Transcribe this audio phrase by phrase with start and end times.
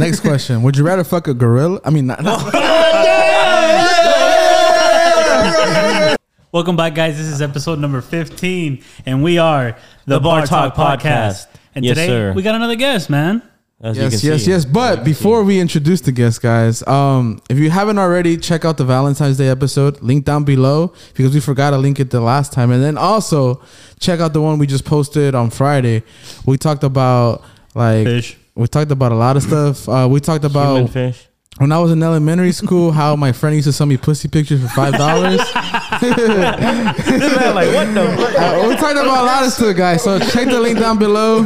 [0.00, 1.78] Next question: Would you rather fuck a gorilla?
[1.84, 2.54] I mean, not, not-
[6.52, 7.16] Welcome back, guys.
[7.18, 9.76] This is episode number 15, and we are
[10.06, 11.46] the, Bar, Talk, Podcast.
[11.74, 12.32] And Yes, today sir.
[12.32, 13.42] we got another guest, man.
[13.82, 14.50] As yes, yes, see.
[14.50, 14.64] yes.
[14.64, 18.84] But before we introduce the guest, guys, um, if you haven't already, check out the
[18.84, 20.00] Valentine's Day episode.
[20.02, 23.62] Link down below because we forgot to link it the last time, and then also
[24.00, 26.02] check out the one we just posted on Friday.
[26.46, 27.44] We talked about
[27.74, 28.36] like Fish.
[28.54, 29.88] We talked about a lot of stuff.
[29.88, 30.50] Uh, we talked Human
[30.84, 31.26] about fish.
[31.58, 34.60] when I was in elementary school how my friend used to send me pussy pictures
[34.62, 35.40] for five dollars.
[36.00, 38.30] like what the?
[38.40, 40.02] Uh, we talked about a lot of stuff, guys.
[40.02, 41.44] So check the link down below.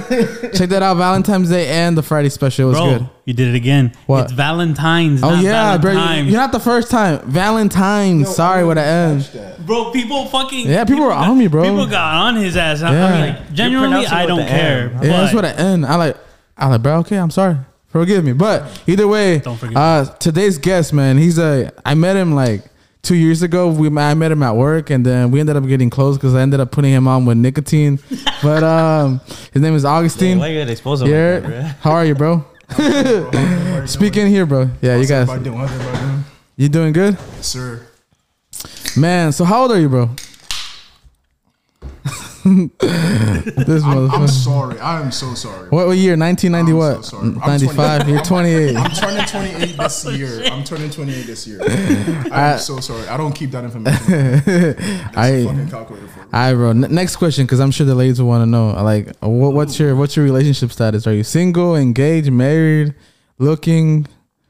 [0.55, 0.97] Check that out.
[0.97, 2.67] Valentine's Day and the Friday special.
[2.67, 3.09] It was Bro, good.
[3.25, 3.93] you did it again.
[4.07, 4.25] What?
[4.25, 5.23] It's Valentine's.
[5.25, 5.93] Oh not yeah, bro.
[5.95, 6.31] Valentine's.
[6.31, 7.19] You're not the first time.
[7.29, 8.33] Valentine's.
[8.35, 9.25] Sorry what I N.
[9.67, 10.69] Bro, people fucking.
[10.69, 11.63] Yeah, people were got- on me, bro.
[11.65, 12.83] People got on his ass.
[12.83, 13.05] I- Yeah.
[13.07, 14.91] I mean, like, genuinely, I don't care.
[14.91, 14.93] M.
[15.03, 15.85] Yeah, that's but- what an N.
[15.85, 16.17] I like.
[16.57, 16.99] I like, bro.
[16.99, 17.57] Okay, I'm sorry.
[17.89, 18.33] Forgive me.
[18.33, 21.17] But either way, Don't forgive uh, today's guest, man.
[21.19, 21.73] He's a.
[21.85, 22.65] I met him like
[23.03, 23.71] two years ago.
[23.71, 26.41] We I met him at work, and then we ended up getting close because I
[26.43, 28.01] ended up putting him on with nicotine.
[28.43, 29.21] but um,
[29.53, 30.39] his name is Augustine.
[30.39, 31.09] Why you gotta expose him?
[31.09, 31.35] Yeah.
[31.35, 31.63] Like that, bro?
[31.81, 32.45] How are you, bro?
[33.87, 34.71] Speak in here, bro.
[34.81, 35.29] Yeah, you guys.
[35.29, 35.59] everybody doing?
[35.59, 36.25] How's everybody doing?
[36.57, 37.83] You doing good, Yes, sir.
[38.97, 39.33] man?
[39.33, 40.11] So how old are you, bro?
[42.81, 44.79] this I'm, I'm sorry.
[44.79, 45.71] I am so sorry.
[45.71, 46.15] What, what year?
[46.15, 47.05] 1990 I'm what?
[47.05, 47.31] so sorry.
[47.31, 48.09] 95.
[48.09, 48.77] You're 28.
[48.77, 50.45] I'm turning 28 this year.
[50.53, 51.61] I'm turning 28 this year.
[52.31, 53.09] I- I'm so sorry.
[53.09, 54.07] I don't keep that information.
[54.09, 56.25] That's I- a fucking calculator for me.
[56.25, 56.71] All right, bro.
[56.71, 58.73] N- next question, because I'm sure the ladies will want to know.
[58.83, 61.07] Like, what, what's your what's your relationship status?
[61.07, 62.95] Are you single, engaged, married,
[63.39, 64.07] looking,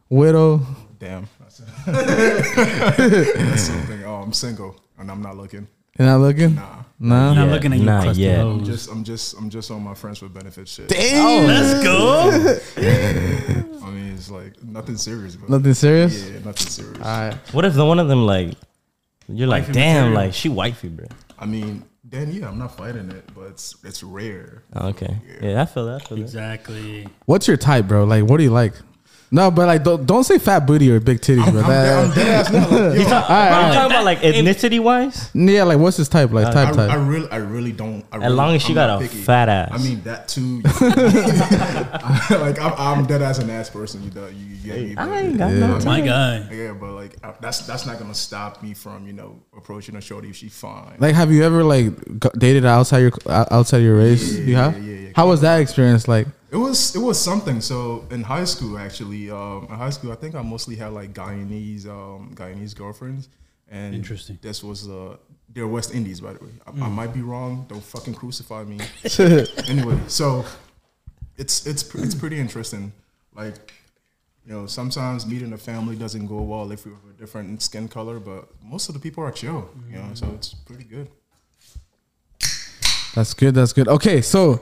[0.09, 0.63] widow?
[0.99, 1.29] Damn.
[1.39, 1.59] That's,
[3.37, 4.03] that's something.
[4.05, 5.69] Oh, I'm single and I'm not looking.
[5.99, 6.57] You're not looking?
[6.57, 6.83] Nah.
[7.05, 7.31] Nah.
[7.31, 8.39] I'm not Yeah, looking at you, not crusty yet.
[8.39, 8.55] hoes.
[8.57, 8.65] I'm oh.
[8.65, 10.89] just, I'm just, I'm just on my friends with benefits shit.
[10.89, 11.27] Damn.
[11.27, 12.31] Oh, let's go.
[13.87, 16.25] I mean, it's like nothing serious, but Nothing serious.
[16.31, 16.99] yeah, nothing serious.
[16.99, 17.35] All right.
[17.53, 18.55] What if the one of them like?
[19.29, 20.15] You're like, Wifey damn, material.
[20.27, 21.07] like she wifey, bro.
[21.39, 24.63] I mean, then yeah, I'm not fighting it, but it's it's rare.
[24.75, 25.17] Oh, okay.
[25.41, 26.03] Yeah, I feel that.
[26.03, 26.23] I feel that.
[26.23, 27.09] Exactly.
[27.27, 28.05] What's your type, bro?
[28.05, 28.75] Like, what do you like?
[29.35, 31.61] No, but like, don't, don't say fat booty or big titties, bro.
[31.63, 32.61] I'm, That- I'm dead ass now.
[32.61, 33.75] Like, yo, all right, Are you all right.
[33.75, 35.31] talking about like ethnicity wise?
[35.35, 36.31] Yeah, like, what's his type?
[36.31, 36.91] Like, uh, type, I, type.
[36.91, 38.05] I really, I really don't.
[38.13, 39.23] I As long as she I'm got a picky.
[39.23, 39.71] fat ass.
[39.73, 40.61] I mean that too.
[42.31, 44.03] like I'm, I'm dead as an ass person.
[44.05, 44.97] You know, you, you get me.
[44.97, 45.59] I ain't got Yeah.
[45.67, 46.05] no My time.
[46.07, 46.49] guy.
[46.53, 50.01] Yeah, but like I- that's that's not gonna stop me from you know approaching a
[50.01, 50.95] shorty if she's fine.
[50.99, 51.87] like, have you ever like
[52.21, 54.33] g- dated outside your outside your race?
[54.33, 54.79] Yeah, you have.
[54.79, 55.11] yeah, yeah, yeah.
[55.17, 56.09] How was that experience?
[56.09, 57.61] Like, It was it was something.
[57.61, 61.13] So in high school, actually, um, in high school, I think I mostly had like
[61.13, 63.29] Guyanese um, Guyanese girlfriends,
[63.69, 64.39] and Interesting.
[64.41, 65.17] This was uh,
[65.53, 66.53] they're West Indies, by the way.
[66.65, 67.67] I, I might be wrong.
[67.69, 68.79] Don't fucking crucify me.
[69.69, 70.45] anyway, so
[71.37, 72.93] it's it's pr- it's pretty interesting.
[73.35, 73.73] Like
[74.47, 78.21] you know, sometimes meeting a family doesn't go well if you're a different skin color,
[78.21, 79.69] but most of the people are chill.
[79.91, 81.09] You know, so it's pretty good.
[83.15, 83.55] That's good.
[83.55, 83.89] That's good.
[83.89, 84.61] Okay, so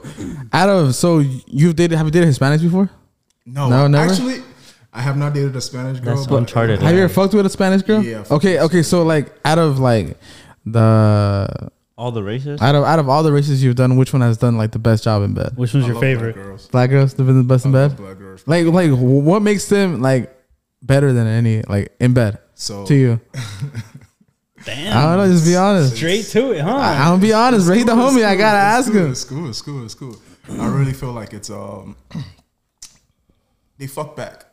[0.51, 2.89] out of so you've dated have you dated Hispanics before?
[3.45, 4.11] No, No, never?
[4.11, 4.41] actually,
[4.93, 6.15] I have not dated a Spanish girl.
[6.15, 6.81] That's but- uncharted.
[6.81, 8.01] Have you ever fucked with a Spanish girl?
[8.03, 8.83] Yeah, I fucked Okay, okay.
[8.83, 10.17] So like, out of like
[10.65, 12.61] the All the races.
[12.61, 14.79] out of out of all the races you've done, which one has done like the
[14.79, 15.53] best job in bed?
[15.55, 16.35] Which one's I your love black favorite?
[16.35, 16.67] girls.
[16.67, 17.97] Black girls have been the best in I love bed.
[18.05, 18.43] black girls.
[18.47, 20.33] Like like what makes them like
[20.81, 23.19] better than any like in bed So to you?
[24.65, 24.97] Damn.
[24.97, 25.33] I don't know.
[25.33, 25.95] Just be honest.
[25.95, 26.75] Straight to it, huh?
[26.75, 27.75] I, I'm be honest, bro.
[27.75, 28.23] He the It's homie.
[28.25, 29.11] I gotta ask cool, him.
[29.11, 29.49] It's cool.
[29.49, 29.85] It's cool.
[29.85, 30.15] It's cool.
[30.49, 31.95] I really feel like it's um,
[33.77, 34.45] they fuck back.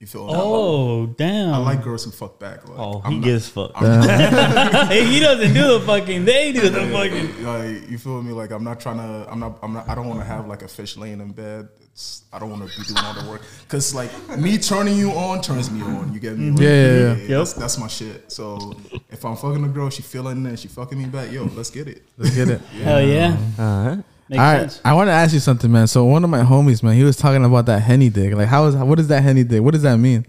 [0.00, 0.26] You feel?
[0.28, 0.32] me?
[0.36, 1.54] oh, damn.
[1.54, 2.68] I like girls who fuck back.
[2.68, 3.78] Like, oh, I'm he not- fucked.
[3.78, 4.08] fuck.
[4.88, 6.24] hey, he doesn't do the fucking.
[6.24, 7.44] They do the fucking.
[7.44, 8.32] Like you feel me?
[8.32, 9.28] Like I'm not trying to.
[9.30, 9.58] I'm not.
[9.62, 9.88] I'm not.
[9.88, 11.68] I don't want to have like a fish laying in bed.
[11.98, 15.10] It's, I don't want to be doing all the work because like me turning you
[15.10, 16.14] on turns me on.
[16.14, 16.52] You get me?
[16.52, 17.38] Like, Yeah, yeah, yeah.
[17.38, 18.30] That's, that's my shit.
[18.30, 18.76] So
[19.10, 21.32] if I'm fucking a girl, she feeling it, she fucking me back.
[21.32, 22.04] Yo, let's get it.
[22.16, 22.60] Let's get it.
[22.84, 23.36] Hell yeah.
[23.58, 23.96] Uh-huh.
[24.28, 24.80] Makes All right, sense.
[24.84, 25.88] I want to ask you something, man.
[25.88, 28.32] So one of my homies, man, he was talking about that henny dick.
[28.32, 29.60] Like, how is what is that henny dick?
[29.60, 30.24] What does that mean?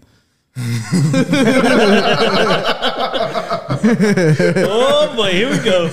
[3.82, 5.86] Oh boy, here we go.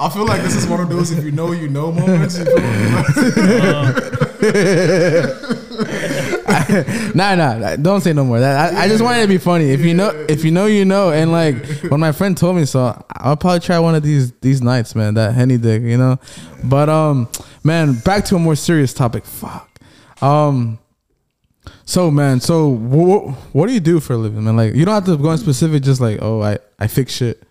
[0.00, 2.38] I feel like this is one of those if you know you know moments.
[2.38, 4.26] You feel me?
[7.14, 8.40] Nah, nah, don't say no more.
[8.40, 9.70] That I, I just wanted to be funny.
[9.70, 11.10] If you know, if you know, you know.
[11.10, 14.62] And like when my friend told me, so I'll probably try one of these these
[14.62, 15.14] nights, man.
[15.14, 16.18] That henny dick, you know.
[16.64, 17.28] But um,
[17.64, 19.24] man, back to a more serious topic.
[19.24, 19.68] Fuck.
[20.22, 20.78] Um.
[21.84, 24.56] So man, so what what do you do for a living, man?
[24.56, 25.82] Like you don't have to go in specific.
[25.82, 27.42] Just like oh, I I fix shit.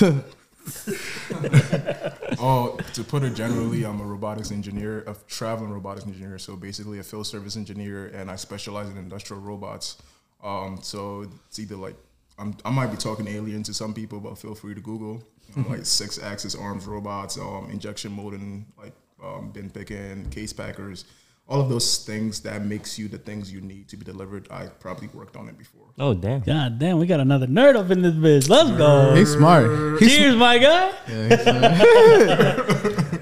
[2.42, 6.38] Oh, to put it generally, I'm a robotics engineer, a traveling robotics engineer.
[6.38, 10.00] So basically, a field service engineer, and I specialize in industrial robots.
[10.42, 11.96] Um, so it's either like
[12.38, 15.22] I'm, I might be talking alien to some people, but feel free to Google
[15.54, 20.52] you know, like six axis arms robots, um, injection molding, like um, bin picking, case
[20.52, 21.04] packers,
[21.50, 24.46] all of those things that makes you the things you need to be delivered.
[24.52, 25.86] I probably worked on it before.
[25.98, 26.40] Oh damn.
[26.40, 28.48] God damn, we got another nerd up in this bitch.
[28.48, 29.14] Let's go.
[29.16, 30.00] He's smart.
[30.00, 30.92] He's Cheers, my guy.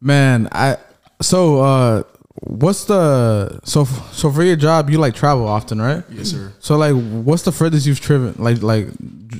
[0.00, 0.76] Man, I
[1.20, 2.02] so uh
[2.44, 6.04] what's the so so for your job you like travel often, right?
[6.08, 6.52] Yes, sir.
[6.60, 8.86] So like what's the furthest you've driven like like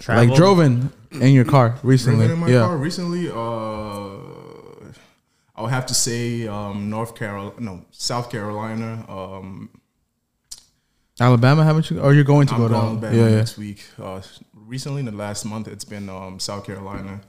[0.09, 2.27] like driven in your car recently?
[2.27, 2.67] Driven in my yeah.
[2.67, 4.10] car recently, uh,
[5.61, 9.05] I would have to say um, North Carolina, no, South Carolina.
[9.11, 9.69] Um,
[11.21, 12.99] Alabama haven't you or you're going to I'm go down?
[12.99, 13.37] back Yeah, yeah.
[13.37, 13.85] next week.
[14.03, 14.23] Uh,
[14.55, 17.21] recently, in the last month, it's been um, South Carolina.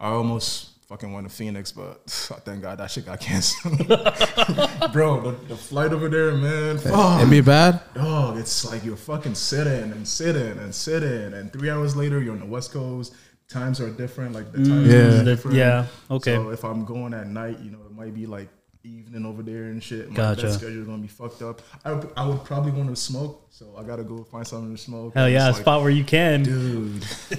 [0.00, 2.06] I almost fucking went to Phoenix, but
[2.46, 3.76] thank God that shit got canceled.
[4.94, 6.78] Bro, the, the flight over there, man.
[6.78, 7.18] Fuck.
[7.18, 7.82] It'd be bad?
[7.94, 12.32] Dog, it's like you're fucking sitting and sitting and sitting, and three hours later you're
[12.32, 13.14] on the West Coast.
[13.54, 14.66] Times are different, like the mm.
[14.68, 14.96] time Yeah.
[14.96, 15.56] is different.
[15.56, 16.34] Yeah, okay.
[16.34, 18.48] So if I'm going at night, you know, it might be like
[18.82, 20.10] evening over there and shit.
[20.10, 20.42] My Gotcha.
[20.42, 21.62] bed schedule is gonna be fucked up.
[21.84, 24.82] I would, I would probably want to smoke, so I gotta go find something to
[24.82, 25.14] smoke.
[25.14, 26.42] Hell yeah, a like, spot where you can.
[26.42, 27.06] dude.
[27.30, 27.38] You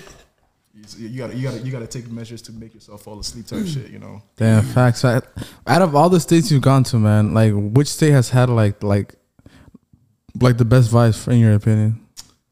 [1.09, 3.89] you gotta, you gotta, you gotta take measures to make yourself fall asleep, type shit.
[3.91, 5.03] You know, Damn facts.
[5.03, 5.17] I,
[5.67, 8.81] out of all the states you've gone to, man, like which state has had like
[8.83, 9.15] like
[10.39, 12.07] like the best vibes in your opinion?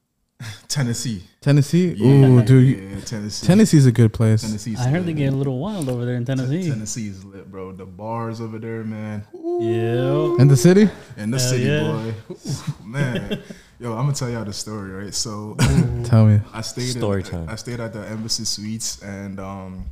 [0.67, 1.23] Tennessee.
[1.43, 1.93] Tennessee?
[1.97, 2.67] Yeah, Ooh, dude.
[2.67, 3.45] you- yeah, Tennessee.
[3.45, 4.41] Tennessee's a good place.
[4.43, 5.07] Tennessee's I heard lit.
[5.07, 6.69] they get a little wild over there in Tennessee.
[6.69, 7.73] Tennessee is lit, bro.
[7.73, 9.27] The bars over there, man.
[9.33, 10.37] Yeah.
[10.39, 10.89] In the city?
[11.17, 11.81] In the Hell city, yeah.
[11.81, 12.13] boy.
[12.31, 13.43] Ooh, man.
[13.79, 15.13] Yo, I'm gonna tell y'all the story, right?
[15.13, 15.57] So
[16.05, 16.39] Tell me.
[16.53, 17.49] I stayed Story at, time.
[17.49, 19.85] I stayed at the Embassy Suites, and um,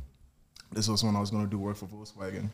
[0.72, 2.48] this was when I was gonna do work for Volkswagen.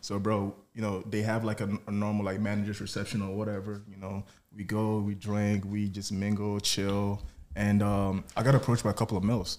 [0.00, 3.82] So, bro, you know they have like a, a normal like manager's reception or whatever.
[3.88, 4.24] You know,
[4.56, 7.22] we go, we drink, we just mingle, chill,
[7.60, 9.58] and um, I got approached by a couple of mills.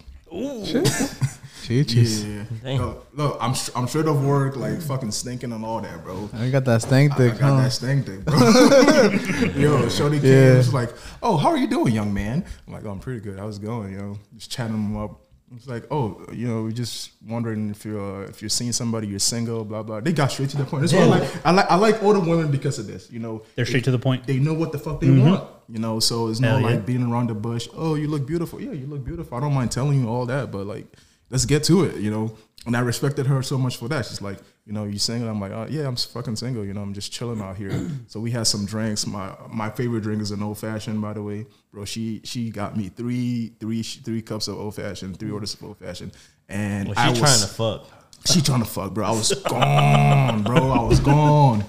[1.63, 2.25] Cheeches.
[2.25, 2.77] Yeah, Damn.
[2.79, 6.27] Yo, look, I'm str- I'm straight off work, like fucking stinking and all that, bro.
[6.33, 7.61] I got that stank I dick, got huh?
[7.61, 9.61] that stank dick, bro.
[9.61, 10.47] Yo, Shorty came Yeah.
[10.49, 10.89] and was like,
[11.21, 13.37] "Oh, how are you doing, young man?" I'm like, "Oh, I'm pretty good.
[13.37, 15.19] How's it going?" You know, just chatting him up.
[15.55, 19.07] It's like, "Oh, you know, we're just wondering if you're uh, if you're seeing somebody,
[19.07, 20.81] you're single, blah blah." They got straight to the point.
[20.81, 23.11] That's why I like I like I like older women because of this.
[23.11, 24.25] You know, They're straight to the point.
[24.25, 25.49] they know what the fuck they want.
[25.67, 26.75] You know, so it's not Hell yeah.
[26.77, 27.67] like beating around the bush.
[27.75, 28.61] Oh, you look beautiful.
[28.61, 29.37] Yeah, you look beautiful.
[29.37, 30.85] I don't mind telling you all that, but like,
[31.31, 31.95] let's get to it.
[31.97, 32.37] You know,
[32.67, 34.05] and I respected her so much for that.
[34.05, 34.37] She's like,
[34.67, 35.27] you know, you single?
[35.27, 36.63] I'm like, oh, yeah, I'm fucking single.
[36.63, 37.89] You know, I'm just chilling out here.
[38.07, 39.07] so we had some drinks.
[39.07, 41.85] My my favorite drink is an old fashioned, by the way, bro.
[41.85, 45.77] She she got me three three three cups of old fashioned, three orders of old
[45.79, 46.11] fashioned,
[46.47, 47.97] and Was I she was trying to fuck?
[48.25, 49.05] she trying to fuck, bro.
[49.07, 50.69] I was gone, bro.
[50.69, 51.63] I was gone.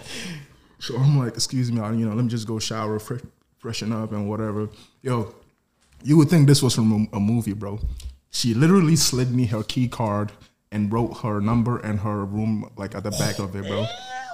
[0.81, 3.20] So I'm like, excuse me, I- you know, let me just go shower, fresh,
[3.58, 4.69] freshen up, and whatever.
[5.00, 5.35] Yo,
[6.03, 7.79] you would think this was from a, a movie, bro.
[8.32, 10.32] She literally slid me her key card
[10.73, 13.87] and wrote her number and her room like at the back of it, bro.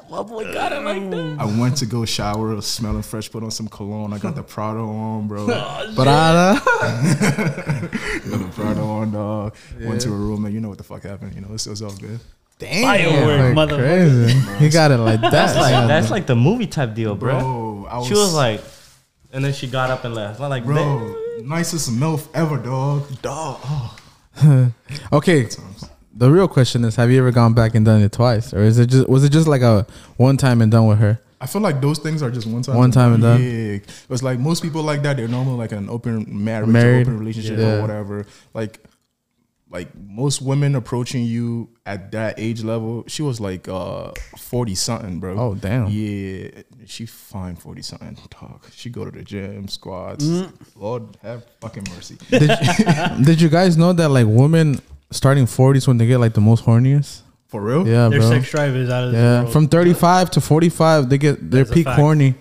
[0.08, 1.36] My boy got it like that.
[1.40, 4.12] I went to go shower, smelling fresh, put on some cologne.
[4.12, 5.46] I got the Prada on, bro.
[5.50, 5.94] Oh, Prada.
[5.94, 6.54] got uh,
[8.24, 9.56] the Prada on, dog.
[9.82, 11.34] Went to her room, and you know what the fuck happened.
[11.34, 12.20] You know, it's, it's all good.
[12.58, 12.84] Damn.
[12.84, 14.56] Firework, like motherfucker.
[14.58, 15.32] He got it like that.
[15.32, 17.38] That's like that's like the movie type deal, bro.
[17.38, 18.62] Bro, I She was like,
[19.32, 20.40] and then she got up and left.
[20.40, 20.74] I'm like, bro.
[20.74, 23.04] Bro, nicest MILF ever, dog.
[23.22, 23.58] Dog.
[23.64, 23.94] Oh.
[25.12, 25.48] Okay.
[26.14, 28.78] The real question is, have you ever gone back and done it twice, or is
[28.78, 31.20] it just was it just like a one time and done with her?
[31.40, 32.76] I feel like those things are just one time.
[32.76, 33.40] One time and done.
[33.42, 33.78] Yeah.
[34.10, 37.02] It's like most people like that, they're normally like an open marriage, Married.
[37.06, 37.76] open relationship Yeah.
[37.76, 38.26] or whatever.
[38.54, 38.80] Like
[39.70, 45.20] like most women approaching you at that age level, she was like uh 40 something,
[45.20, 45.38] bro.
[45.38, 45.88] Oh, damn.
[45.88, 46.48] Yeah.
[46.86, 48.16] She fine 40 something.
[48.40, 48.64] Dog.
[48.72, 50.24] She go to the gym, squats.
[50.24, 50.52] Mm.
[50.76, 52.16] Lord have fucking mercy.
[52.30, 52.50] Did,
[53.24, 56.64] did you guys know that like women starting forties when they get like the most
[56.64, 57.20] horniest?
[57.48, 57.86] For real?
[57.86, 58.28] Yeah, Their bro.
[58.30, 59.52] sex drive is out of Yeah, world.
[59.52, 61.98] from thirty five to forty five, they get their That's peak fact.
[62.00, 62.34] horny.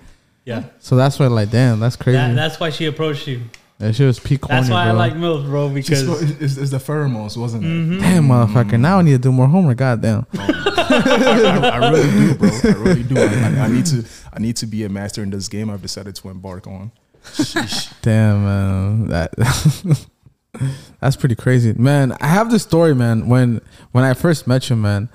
[0.46, 0.64] yeah.
[0.80, 2.18] So that's why, like, damn, that's crazy.
[2.18, 3.42] That, That, that's why she approached you.
[3.80, 4.94] Shit was peak horny, That's why bro.
[4.94, 8.00] I like MILF, bro, Just, because it's, it's the pheromones, wasn't it?
[8.02, 8.80] damn, motherfucker.
[8.80, 9.78] Now I need to do more homework.
[9.78, 10.26] Goddamn.
[10.34, 12.50] I, I really do, bro.
[12.50, 13.18] I really do.
[13.20, 14.04] I, I- I need to.
[14.34, 15.70] I need to be a master in this game.
[15.70, 16.92] I've decided to embark on.
[17.24, 17.92] Sheesh.
[18.02, 19.08] Damn, man.
[19.10, 19.34] That
[21.00, 22.14] that's pretty crazy, man.
[22.22, 23.28] I have this story, man.
[23.28, 25.10] When when I first met you, man,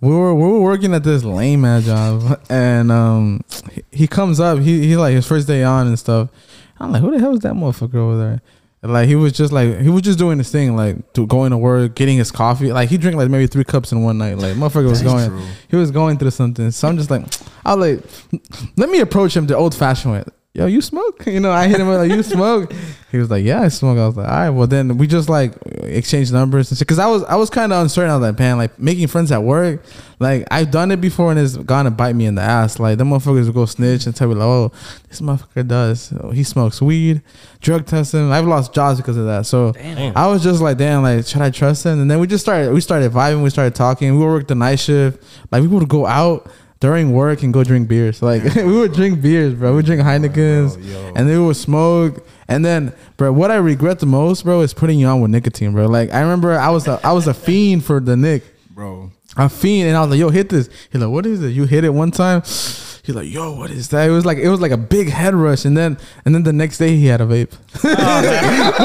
[0.00, 3.40] we were we were working at this lame ass job, and um,
[3.72, 4.58] he, he comes up.
[4.60, 6.28] He he like his first day on and stuff.
[6.78, 8.42] I'm like, who the hell is that motherfucker over there?
[8.82, 11.58] Like he was just like he was just doing his thing, like to going to
[11.58, 12.72] work, getting his coffee.
[12.72, 14.38] Like he drank like maybe three cups in one night.
[14.38, 15.46] Like motherfucker was going, true.
[15.68, 16.70] he was going through something.
[16.70, 17.22] So I'm just like,
[17.64, 18.42] I was like,
[18.76, 20.24] let me approach him the old fashioned way.
[20.56, 21.24] Yo, you smoke?
[21.26, 22.72] You know, I hit him with like, you smoke?
[23.12, 23.98] He was like, yeah, I smoke.
[23.98, 24.50] I was like, all right.
[24.50, 26.88] Well, then we just like exchanged numbers and shit.
[26.88, 28.10] Cause I was I was kind of uncertain.
[28.10, 29.84] I was like, man, like making friends at work.
[30.18, 32.78] Like I've done it before and it's gone to bite me in the ass.
[32.80, 34.72] Like them motherfuckers will go snitch and tell me like, oh,
[35.08, 36.12] this motherfucker does.
[36.20, 37.22] Oh, he smokes weed,
[37.60, 38.30] drug testing.
[38.32, 39.46] I've lost jobs because of that.
[39.46, 40.14] So Damn.
[40.14, 42.00] I was just like, damn, like should I trust him?
[42.00, 43.42] And then we just started we started vibing.
[43.42, 44.12] We started talking.
[44.12, 45.22] We would work the night shift.
[45.50, 48.22] Like we would go out during work and go drink beers.
[48.22, 49.70] Like we would drink beers, bro.
[49.70, 51.12] We would drink Heinekens Bro, yo.
[51.16, 52.26] and then we would smoke.
[52.48, 55.72] And then, bro, what I regret the most, bro, is putting you on with nicotine,
[55.72, 55.86] bro.
[55.86, 58.42] Like I remember I was a I was a fiend for the Nick.
[58.70, 59.10] bro.
[59.38, 61.64] A fiend, and I was like, "Yo, hit this." He's like, "What is it?" You
[61.66, 62.40] hit it one time.
[63.06, 65.34] He's like, "Yo, what is that?" It was like it was like a big head
[65.34, 67.52] rush, and then and then the next day he had a vape.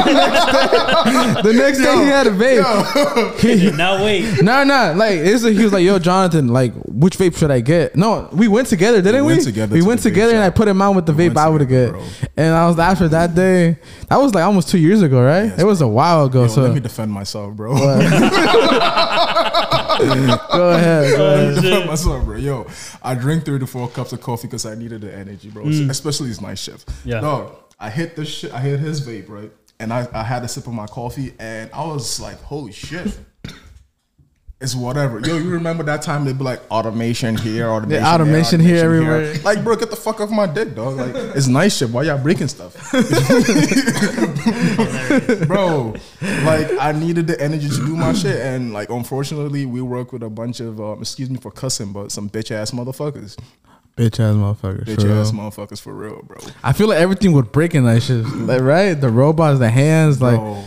[0.03, 3.39] Oh, the next day he had a vape.
[3.39, 4.41] He- now wait.
[4.41, 7.59] no, no, like it's a, he was like, "Yo, Jonathan, like, which vape should I
[7.59, 9.33] get?" No, we went together, didn't we?
[9.33, 11.37] went together We to went together, and I put him on with the We vape
[11.37, 11.91] I would together, get.
[11.93, 12.03] bro.
[12.37, 13.77] And I was after that day.
[14.09, 15.45] That was like almost two years ago, right?
[15.45, 16.43] Yes, it was a while ago.
[16.43, 17.73] Yo, so let me defend myself, bro.
[17.75, 17.81] go
[20.71, 21.17] ahead.
[21.17, 21.55] Go ahead.
[21.55, 22.37] defend myself, bro.
[22.37, 22.67] Yo,
[23.03, 25.65] I drink three to four cups of coffee because I needed the energy, bro.
[25.65, 25.89] Mm.
[25.89, 26.89] Especially his night shift.
[27.05, 27.21] Yeah.
[27.21, 28.53] Dog, I hit this shit.
[28.53, 29.51] I hit his vape, right?
[29.79, 33.17] And I, I had a sip of my coffee, and I was like, holy shit.
[34.61, 35.19] It's whatever.
[35.19, 39.33] Yo, you remember that time they'd be like automation here, automation, there, automation here everywhere.
[39.43, 40.97] Like, bro, get the fuck off my dick, dog.
[40.97, 41.89] Like, it's nice shit.
[41.89, 42.75] Why y'all breaking stuff?
[45.47, 45.95] bro,
[46.43, 50.23] like I needed the energy to do my shit, and like unfortunately, we work with
[50.23, 53.37] a bunch of um, excuse me for cussing, but some bitch ass motherfuckers,
[53.97, 54.85] Bitch ass motherfucker.
[54.85, 55.21] bitch for real.
[55.21, 56.37] ass motherfuckers for real, bro.
[56.63, 58.25] I feel like everything would break in that shit.
[58.25, 58.93] Like, right?
[58.93, 60.63] The robots, the hands, like, Bro,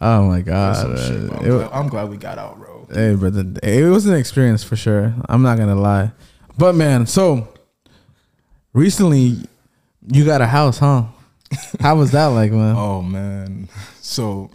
[0.00, 0.98] oh my god.
[0.98, 2.67] shit, I'm, glad, I'm glad we got out, bro.
[2.92, 5.14] Hey, but it was an experience for sure.
[5.28, 6.12] I'm not gonna lie.
[6.56, 7.48] But man, so
[8.72, 9.36] recently
[10.06, 11.04] you got a house, huh?
[11.80, 12.74] How was that like, man?
[12.76, 13.68] Oh man,
[14.00, 14.50] so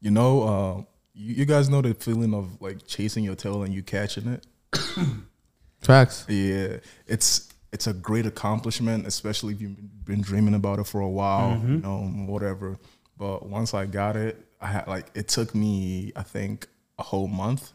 [0.00, 0.82] you know, uh,
[1.14, 4.46] you, you guys know the feeling of like chasing your tail and you catching it.
[5.80, 6.26] Facts.
[6.28, 11.08] Yeah, it's it's a great accomplishment, especially if you've been dreaming about it for a
[11.08, 12.78] while, you know, whatever.
[13.16, 16.66] But once I got it, I had like it took me, I think,
[16.98, 17.72] a whole month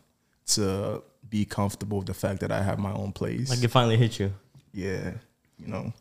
[0.47, 3.49] to be comfortable with the fact that I have my own place.
[3.49, 4.33] Like it finally hit you.
[4.73, 5.11] yeah,
[5.57, 5.93] you know,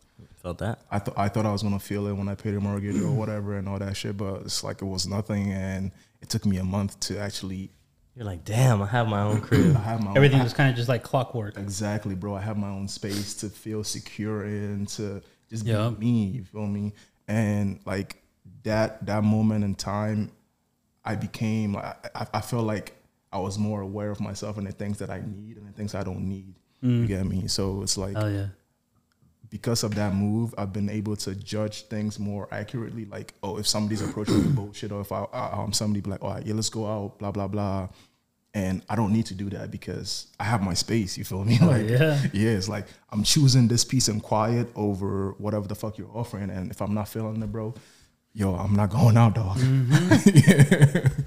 [0.42, 0.80] Felt that.
[0.90, 3.10] I thought I thought I was gonna feel it when I paid a mortgage or
[3.10, 5.90] whatever and all that shit, but it's like it was nothing, and
[6.22, 7.70] it took me a month to actually.
[8.14, 9.76] You're like, damn, I have my own crib.
[9.76, 11.58] I have my Everything own, was kind of just like clockwork.
[11.58, 12.34] Exactly, bro.
[12.36, 15.20] I have my own space to feel secure in, to
[15.50, 15.90] just Yeah.
[15.90, 16.24] be me.
[16.28, 16.92] You feel me?
[17.28, 18.22] And like
[18.62, 20.30] that that moment in time,
[21.04, 22.94] I became like I, I felt like
[23.36, 25.94] I was more aware of myself and the things that I need and the things
[25.94, 26.54] I don't need.
[26.82, 27.48] You get me?
[27.48, 28.46] So it's like Oh yeah.
[29.50, 33.04] because of that move, I've been able to judge things more accurately.
[33.06, 36.22] Like, oh, if somebody's approaching me bullshit, or if I, I um somebody be like,
[36.22, 37.88] all right, yeah, let's go out, blah blah blah,
[38.54, 41.18] and I don't need to do that because I have my space.
[41.18, 41.58] You feel me?
[41.60, 42.20] Like, yeah.
[42.32, 46.50] yeah, it's like I'm choosing this peace and quiet over whatever the fuck you're offering,
[46.50, 47.74] and if I'm not feeling it, bro,
[48.32, 49.58] yo, I'm not going out, dog.
[50.26, 51.08] yeah.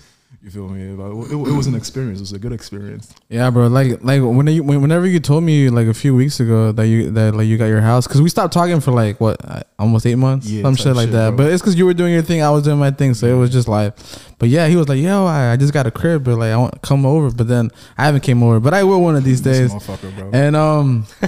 [0.42, 0.82] You feel me?
[0.84, 2.20] It, it was an experience.
[2.20, 3.14] It was a good experience.
[3.30, 3.68] Yeah, bro.
[3.68, 7.12] Like, like when you, whenever you told me like a few weeks ago that you
[7.12, 10.06] that like you got your house, because we stopped talking for like what uh, almost
[10.06, 11.30] eight months, Yeah, some shit like shit, that.
[11.36, 11.38] bro.
[11.46, 13.38] But it's because you were doing your thing, I was doing my thing, so it
[13.38, 13.94] was just like.
[14.40, 16.56] But yeah, he was like, "Yo, I, I just got a crib, but like I
[16.58, 19.26] want to come over." But then I haven't came over, but I will one of
[19.26, 19.70] these days.
[19.86, 20.30] bro.
[20.32, 21.06] And um,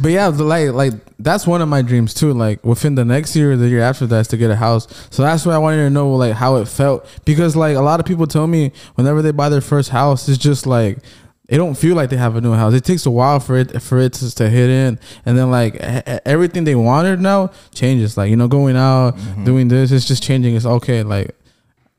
[0.00, 2.32] but yeah, the, like like that's one of my dreams too.
[2.32, 4.86] Like within the next year, or the year after that, is to get a house.
[5.10, 7.98] So that's why I wanted to know like how it felt because like a lot
[7.98, 10.98] of people tell me whenever they buy their first house, it's just like
[11.48, 12.74] they don't feel like they have a new house.
[12.74, 15.76] It takes a while for it for it to, to hit in, and then like
[16.26, 18.18] everything they wanted now changes.
[18.18, 19.44] Like you know, going out, mm-hmm.
[19.44, 20.56] doing this, it's just changing.
[20.56, 21.02] It's okay.
[21.02, 21.34] Like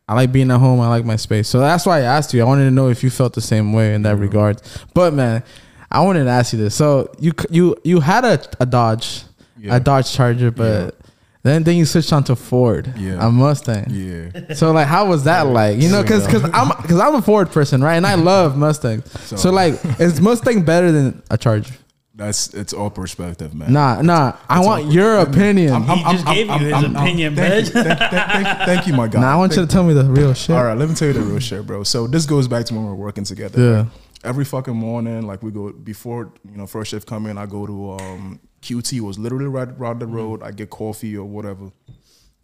[0.08, 0.80] I like being at home.
[0.82, 1.48] I like my space.
[1.48, 2.42] So that's why I asked you.
[2.42, 4.22] I wanted to know if you felt the same way in that mm-hmm.
[4.22, 4.62] regard.
[4.94, 5.44] But man,
[5.90, 6.76] I wanted to ask you this.
[6.76, 9.24] So you you you had a, a Dodge,
[9.58, 9.78] Yeah.
[9.78, 10.96] a Dodge Charger, but
[11.44, 13.26] then then you switched on to Ford, Yeah.
[13.28, 13.86] a Mustang.
[13.90, 14.54] yeah.
[14.54, 15.80] So like, how was that like?
[15.82, 17.96] You know, because because I'm because I'm a Ford person, right?
[17.96, 19.10] And I love Mustangs.
[19.26, 21.74] So, So- like, is Mustang better than a Charger?
[22.16, 23.74] That's it's all perspective, man.
[23.74, 24.34] Nah, nah.
[24.48, 25.74] I It's want your opinion.
[25.74, 27.76] I'm- He just gave you his opinion, thank, bitch.
[27.76, 29.20] you, thank, thank, thank, thank you, my guy.
[29.20, 30.56] nah, I want you to tell me the real shit.
[30.56, 31.82] All right, let me tell you the real shit, bro.
[31.84, 33.60] So this goes back to when we are working together.
[33.60, 33.76] Yeah.
[33.78, 33.88] right?
[34.24, 37.66] Every fucking morning, like we go before you know first shift come in, I go
[37.66, 40.42] to um QT was literally right around the road.
[40.42, 41.72] I get coffee or whatever,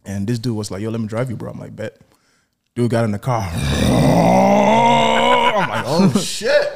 [0.05, 1.97] And this dude was like, "Yo, let me drive you, bro." I'm like, "Bet."
[2.75, 3.49] Dude got in the car.
[5.55, 6.73] I'm like, "Oh shit."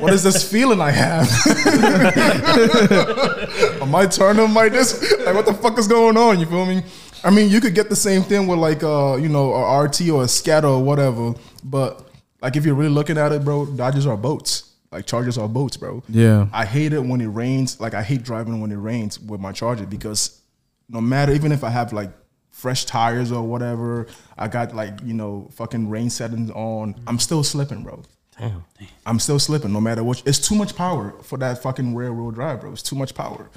[0.00, 1.28] What is this feeling I have?
[3.82, 4.98] Am I turning like this?
[5.26, 6.40] Like, what the fuck is going on?
[6.40, 6.82] You feel me?
[7.22, 10.08] I mean, you could get the same thing with like, uh, you know, a RT
[10.08, 11.34] or a scatter or whatever.
[11.62, 12.08] But
[12.40, 14.70] like, if you're really looking at it, bro, Dodgers are boats.
[14.94, 16.04] Like Chargers are boats, bro.
[16.08, 16.46] Yeah.
[16.52, 17.80] I hate it when it rains.
[17.80, 20.40] Like I hate driving when it rains with my Charger because
[20.88, 22.12] no matter, even if I have like
[22.52, 24.06] fresh tires or whatever,
[24.38, 26.94] I got like you know fucking rain settings on.
[27.08, 28.04] I'm still slipping, bro.
[28.38, 28.64] Damn.
[29.04, 30.22] I'm still slipping no matter what.
[30.24, 32.72] It's too much power for that fucking rear-wheel drive, bro.
[32.72, 33.50] It's too much power.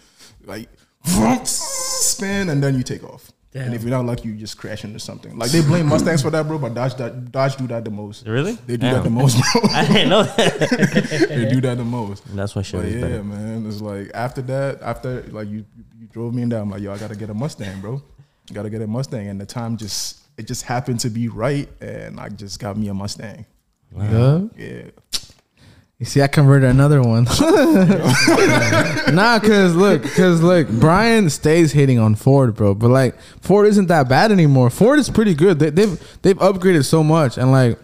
[0.43, 0.69] Like
[1.45, 3.31] spin and then you take off.
[3.53, 5.35] And if you're not lucky, you just crash into something.
[5.37, 8.27] Like they blame Mustangs for that, bro, but Dodge that Dodge do that the most.
[8.27, 8.53] Really?
[8.53, 9.61] They do that the most, bro.
[9.73, 11.25] I didn't know that.
[11.29, 12.23] they do that the most.
[12.35, 13.23] That's what shit But was yeah, better.
[13.23, 15.65] man, it's like after that, after like you
[15.99, 18.01] you drove me in there, I'm like, yo, I gotta get a Mustang, bro.
[18.53, 22.19] Gotta get a Mustang, and the time just it just happened to be right, and
[22.19, 23.45] I just got me a Mustang.
[23.97, 24.41] Yeah.
[24.55, 24.81] Yeah,
[25.99, 27.23] You see, I converted another one.
[29.15, 32.75] nah, cause look, cause look, Brian stays hating on Ford, bro.
[32.75, 34.69] But like, Ford isn't that bad anymore.
[34.69, 35.57] Ford is pretty good.
[35.57, 37.79] They, they've they've upgraded so much, and like,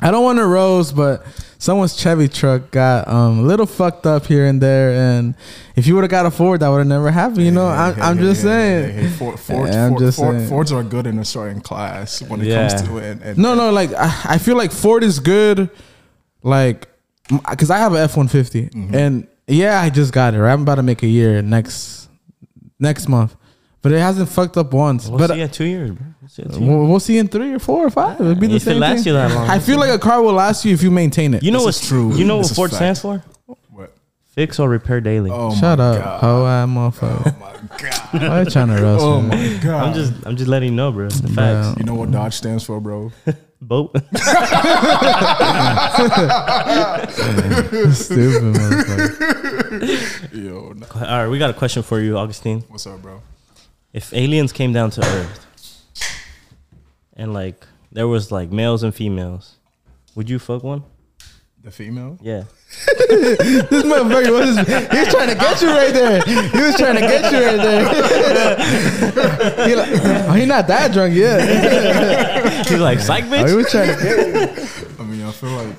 [0.00, 1.22] I don't want to roast, but
[1.58, 4.92] someone's Chevy truck got um, a little fucked up here and there.
[4.92, 5.34] And
[5.76, 7.42] if you would have got a Ford, that would have never happened.
[7.42, 8.90] You know, I'm, I'm just saying.
[8.94, 10.48] Hey, hey, Ford, Ford, I'm just Ford- saying.
[10.48, 12.68] Fords are good in a certain class when it Yeah.
[12.70, 13.04] comes to it.
[13.04, 15.68] And, and No, no, like I, I feel like Ford is good,
[16.42, 16.88] like
[17.28, 18.94] because I have an F one fifty, Mm-hmm.
[18.94, 20.40] and yeah, I just got it.
[20.40, 20.52] Right?
[20.52, 22.08] I'm about to make a year next
[22.78, 23.34] next month,
[23.82, 25.08] but it hasn't fucked up once.
[25.08, 26.06] We'll but see in two years, bro.
[26.20, 26.68] We'll see in two years.
[26.68, 28.20] we'll, we'll see in three or four or five.
[28.20, 29.12] It'll be the If it same lasts thing.
[29.12, 31.42] you that long, I feel like a car will last you if you maintain it.
[31.42, 32.14] You know This what's is true.
[32.14, 32.98] You know This what is Ford fact.
[32.98, 33.24] stands for?
[33.70, 33.94] what?
[34.28, 35.30] Fix or repair daily.
[35.32, 36.20] Oh Shut my up, God.
[36.20, 37.22] ho ass motherfucker.
[37.26, 38.28] Oh my god.
[38.30, 39.28] Why you trying to roast Oh me?
[39.28, 39.84] my god.
[39.88, 41.08] I'm just I'm just letting you know, bro.
[41.08, 41.34] The Yeah.
[41.62, 41.78] facts.
[41.78, 43.12] You know what Dodge stands for, bro?
[43.66, 43.96] Boat.
[47.94, 50.32] Stupid motherfucker.
[50.32, 50.86] Yo, no.
[50.94, 52.62] All right, we got a question for you, Augustine.
[52.68, 53.22] what's up, bro?
[53.92, 55.46] If aliens came down to Earth
[57.16, 59.56] and like there was like males and females,
[60.14, 60.82] would you fuck one?
[61.64, 62.18] The female?
[62.20, 62.44] Yeah.
[63.08, 66.20] This motherfucker was he was trying to get you right there.
[66.22, 67.84] He was trying to get you right there.
[69.68, 69.88] he like,
[70.28, 72.66] oh, he not that drunk yet.
[72.68, 74.88] He's like, psych, Oh, he was trying to get you.
[74.98, 75.74] I mean, I feel like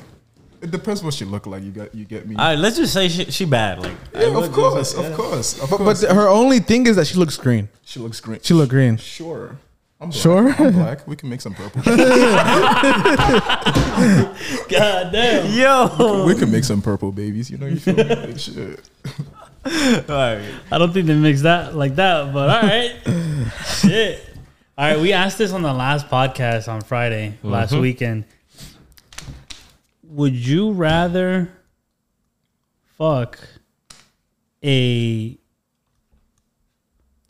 [0.61, 1.61] it depends what she look like.
[1.63, 2.35] You got, you get me.
[2.35, 3.79] All right, let's just say she, she bad.
[3.79, 6.01] Like, yeah, of course, of course, of But, course.
[6.03, 7.69] but her only thing is that she looks green.
[7.83, 8.39] she looks green.
[8.41, 8.97] She look green.
[8.97, 9.57] Sure.
[9.99, 10.21] I'm black.
[10.21, 10.49] Sure?
[10.51, 11.07] I'm black.
[11.07, 11.81] We can make some purple.
[11.85, 11.95] God
[15.11, 15.53] damn.
[15.53, 16.25] Yo.
[16.25, 17.49] we can make some purple babies.
[17.49, 18.03] You know, you feel me?
[18.15, 18.89] Like, shit.
[20.09, 20.43] All right.
[20.71, 22.95] I don't think they mix that like that, but all right.
[23.65, 24.21] Shit.
[24.77, 27.81] All right, we asked this on the last podcast on Friday last mm-hmm.
[27.81, 28.25] weekend.
[30.03, 31.49] Would you rather
[32.97, 33.39] fuck
[34.61, 35.37] a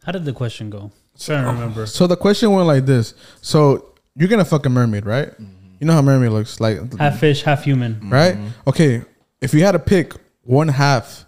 [0.04, 0.92] How did the question go?
[1.18, 1.54] Trying to oh.
[1.54, 1.86] remember.
[1.86, 3.14] So the question went like this.
[3.42, 5.30] So you're gonna fuck a mermaid, right?
[5.30, 5.76] Mm-hmm.
[5.80, 8.00] You know how mermaid looks like, Half fish, half human.
[8.10, 8.36] right?
[8.36, 8.70] Mm-hmm.
[8.70, 9.04] Okay.
[9.42, 11.26] If you had to pick one half,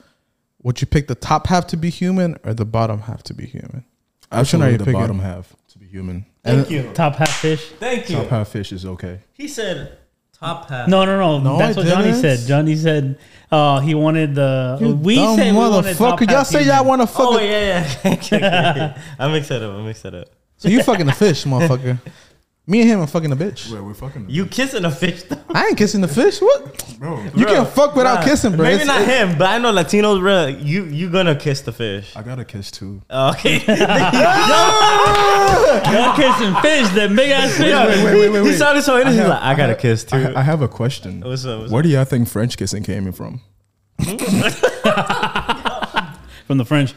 [0.64, 3.46] would you pick the top half to be human or the bottom half to be
[3.46, 3.86] human?
[4.32, 5.00] Which one are you the picking?
[5.00, 6.26] bottom half to be human.
[6.44, 6.90] Thank you.
[6.94, 7.70] Top half fish.
[7.80, 8.18] Thank you.
[8.18, 9.20] Top half fish is okay.
[9.34, 9.98] He said
[10.40, 10.88] top half.
[10.88, 11.40] No, no, no.
[11.40, 12.22] No, That's I what Johnny didn't.
[12.22, 12.48] said.
[12.48, 13.18] Johnny said
[13.52, 14.78] uh, he wanted the.
[14.82, 16.28] You we dumb said we wanted top motherfucker.
[16.28, 17.20] Y'all half say y'all want to fuck.
[17.22, 18.14] Oh a- yeah, yeah.
[18.14, 18.96] Okay, okay.
[19.20, 19.76] I mixed that up.
[19.76, 20.28] I mixed that up.
[20.58, 22.00] So you fucking a fish, motherfucker.
[22.70, 23.72] Me and him are fucking a bitch.
[23.72, 24.26] Wait, we're fucking.
[24.30, 25.40] You kissing a fish though?
[25.54, 26.42] I ain't kissing the fish.
[26.42, 26.98] What?
[27.00, 27.18] bro.
[27.24, 28.64] You Bro, can fuck without nah, kissing, bro.
[28.64, 30.48] Maybe It's- not it- him, but I know Latinos, bro.
[30.48, 32.14] You you gonna kiss the fish?
[32.14, 33.02] I got a kiss too.
[33.10, 33.60] Oh, okay.
[35.88, 37.68] Y'all kissing fish, that big ass fish.
[37.68, 38.58] Yeah, wait, wait, wait, He wait.
[38.58, 39.22] sounded so innocent.
[39.22, 40.18] He's like, I got a have- kiss too.
[40.18, 41.22] I, I have a question.
[41.22, 41.62] What's up?
[41.62, 43.40] What's Where do y'all think French kissing came from?
[46.48, 46.94] From the French.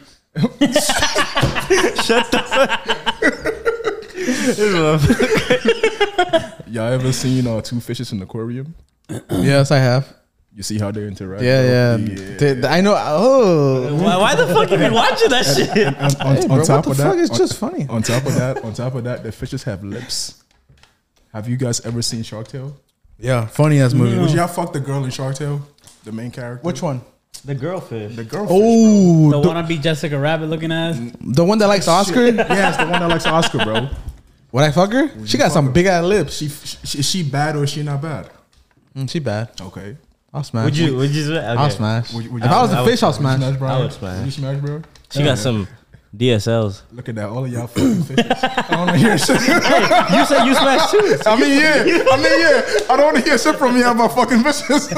[6.67, 8.73] Y'all ever seen uh, two fishes in the aquarium?
[9.29, 10.13] yes, I have.
[10.53, 11.43] You see how they interact?
[11.43, 12.05] Yeah, bro?
[12.05, 12.37] yeah.
[12.37, 12.95] Th- I know.
[12.97, 15.69] Oh, why, why the fuck you been watching that shit?
[15.77, 17.15] And on, Hey, on bro, what top the of fuck?
[17.15, 17.85] that, It's on- just funny.
[17.89, 20.43] On top of that, on top of that, the fishes have lips.
[21.33, 22.75] Have you guys ever seen Shark Tale?
[23.17, 24.17] yeah, funny ass movie.
[24.19, 25.61] Would y'all fuck the girl in Shark Tale?
[26.03, 26.65] The main character.
[26.65, 27.01] Which one?
[27.45, 28.15] The girlfish.
[28.15, 28.45] The girl.
[28.49, 30.99] Oh, The the, wanna be Jessica Rabbit looking ass.
[31.21, 32.25] the one that likes Oscar.
[32.27, 33.89] yes, the one that likes Oscar, bro.
[34.51, 35.09] Would I fuck her?
[35.25, 35.71] She got some her?
[35.71, 36.33] big ass lips.
[36.37, 38.29] She, she is she bad or is she not bad?
[38.95, 39.49] Mm, she bad.
[39.61, 39.97] Okay.
[40.33, 40.65] I'll smash.
[40.65, 40.95] Would you?
[40.97, 41.33] Would you?
[41.35, 41.45] Okay.
[41.45, 42.13] I'll smash.
[42.13, 43.37] Would you- would if you- I was I a would- fish, I'll smash.
[43.37, 43.67] smash, bro?
[43.67, 44.17] I would smash.
[44.17, 44.81] Would you smash, bro?
[45.09, 45.67] She got some
[46.15, 46.81] DSLs.
[46.91, 48.25] Look at that, all of y'all fucking fishes.
[48.43, 49.39] I don't want to hear shit.
[50.11, 51.17] You said you smashed two.
[51.25, 51.83] I mean, yeah.
[52.11, 52.93] I mean, yeah.
[52.93, 54.91] I don't want to hear shit from y'all about fucking fishes.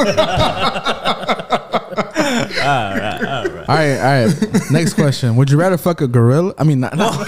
[1.94, 3.70] All right, all right.
[3.70, 4.72] All right, all right.
[4.72, 6.54] Next question: Would you rather fuck a gorilla?
[6.58, 7.14] I mean, not, not-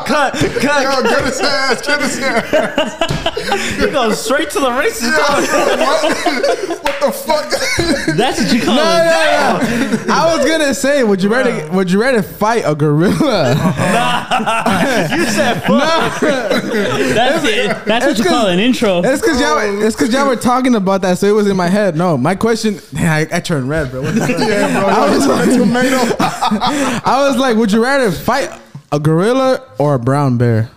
[0.06, 0.82] Cut, cut.
[0.82, 3.16] Yo, get his ass, get his ass.
[3.80, 5.10] You go straight to the racist.
[5.80, 8.16] What, what the fuck?
[8.16, 9.96] That's what you call No, it.
[9.96, 10.14] no, no.
[10.14, 11.70] I was gonna say, would you rather?
[11.72, 13.54] Would you rather fight a gorilla?
[13.54, 16.20] nah, You said fuck.
[16.20, 17.84] That's it.
[17.86, 19.00] That's what you call an intro.
[19.02, 19.58] It's because y'all.
[19.58, 19.80] Oh.
[19.86, 21.96] It's because y'all were talking about that, so it was in my head.
[21.96, 22.78] No, my question.
[22.96, 24.02] I, I turned red, bro.
[24.02, 24.38] What the fuck?
[24.38, 24.88] yeah, bro.
[24.88, 25.96] I was like, tomato.
[26.20, 28.50] I was like, would you rather fight
[28.92, 30.70] a gorilla or a brown bear?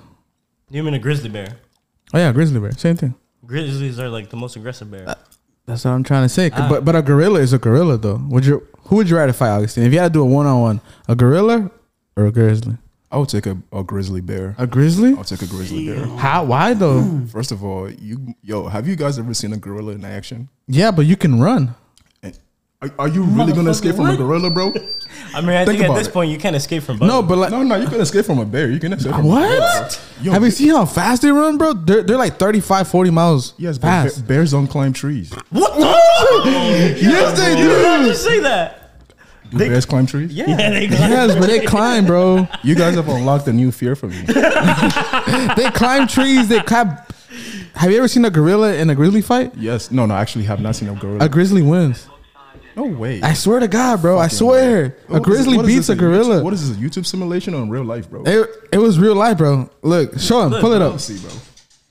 [0.69, 1.57] You mean a grizzly bear?
[2.13, 3.15] Oh yeah, grizzly bear, same thing.
[3.45, 5.09] Grizzlies are like the most aggressive bear.
[5.09, 5.15] Uh,
[5.65, 6.49] that's what I'm trying to say.
[6.53, 6.67] Ah.
[6.69, 8.21] But but a gorilla is a gorilla though.
[8.29, 8.67] Would you?
[8.85, 9.85] Who would you rather fight, Augustine?
[9.85, 11.71] If you had to do a one on one, a gorilla
[12.15, 12.77] or a grizzly?
[13.11, 14.55] I would take a, a grizzly bear.
[14.57, 15.13] A grizzly?
[15.15, 16.05] I'll take a grizzly bear.
[16.17, 16.43] How?
[16.45, 17.21] Why though?
[17.31, 20.49] First of all, you yo, have you guys ever seen a gorilla in action?
[20.67, 21.75] Yeah, but you can run.
[22.83, 24.73] And Are, are you really gonna escape from a gorilla, bro?
[25.35, 26.13] I mean, I Think think, at this it.
[26.13, 27.07] point you can't escape from both.
[27.07, 27.51] No, but like.
[27.51, 28.69] No, no, you can escape from a bear.
[28.69, 30.01] You can escape from A gorilla, What?
[30.17, 30.23] bro.
[30.25, 31.73] Yo, Have you seen how fast they run, bro?
[31.73, 34.21] They're, they're like 35, 40 miles Yes, fast.
[34.21, 35.33] ba- bears don't climb trees.
[35.49, 35.75] what?
[35.75, 35.83] The?
[37.01, 38.07] yes, they You heard do.
[38.09, 38.79] me say that?
[39.49, 40.31] Do They- bears climb trees?
[40.33, 40.45] Yeah.
[40.49, 42.47] Yeah, they got Yes, but they climb, bro.
[42.63, 44.21] You guys have unlocked a new fear for me.
[44.23, 46.47] They climb trees.
[46.47, 46.97] They climb.
[47.75, 49.53] Have you ever seen a gorilla in a grizzly fight?
[49.55, 49.89] yes.
[49.89, 51.25] No, no, I actually have not seen a gorilla.
[51.25, 52.07] A grizzly wins.
[52.75, 53.21] No way.
[53.21, 54.17] I swear to God, bro.
[54.17, 54.81] I Fucking swear.
[54.83, 54.85] way.
[54.85, 56.43] A What is- grizzly what is beats this, a gorilla.
[56.43, 56.77] What is this?
[56.77, 58.23] A YouTube simulation or in real life, bro?
[58.25, 59.69] It, it was real life, bro.
[59.81, 60.49] Look, show him.
[60.51, 60.91] Look, Pull it up.
[60.93, 61.31] Let's see, bro.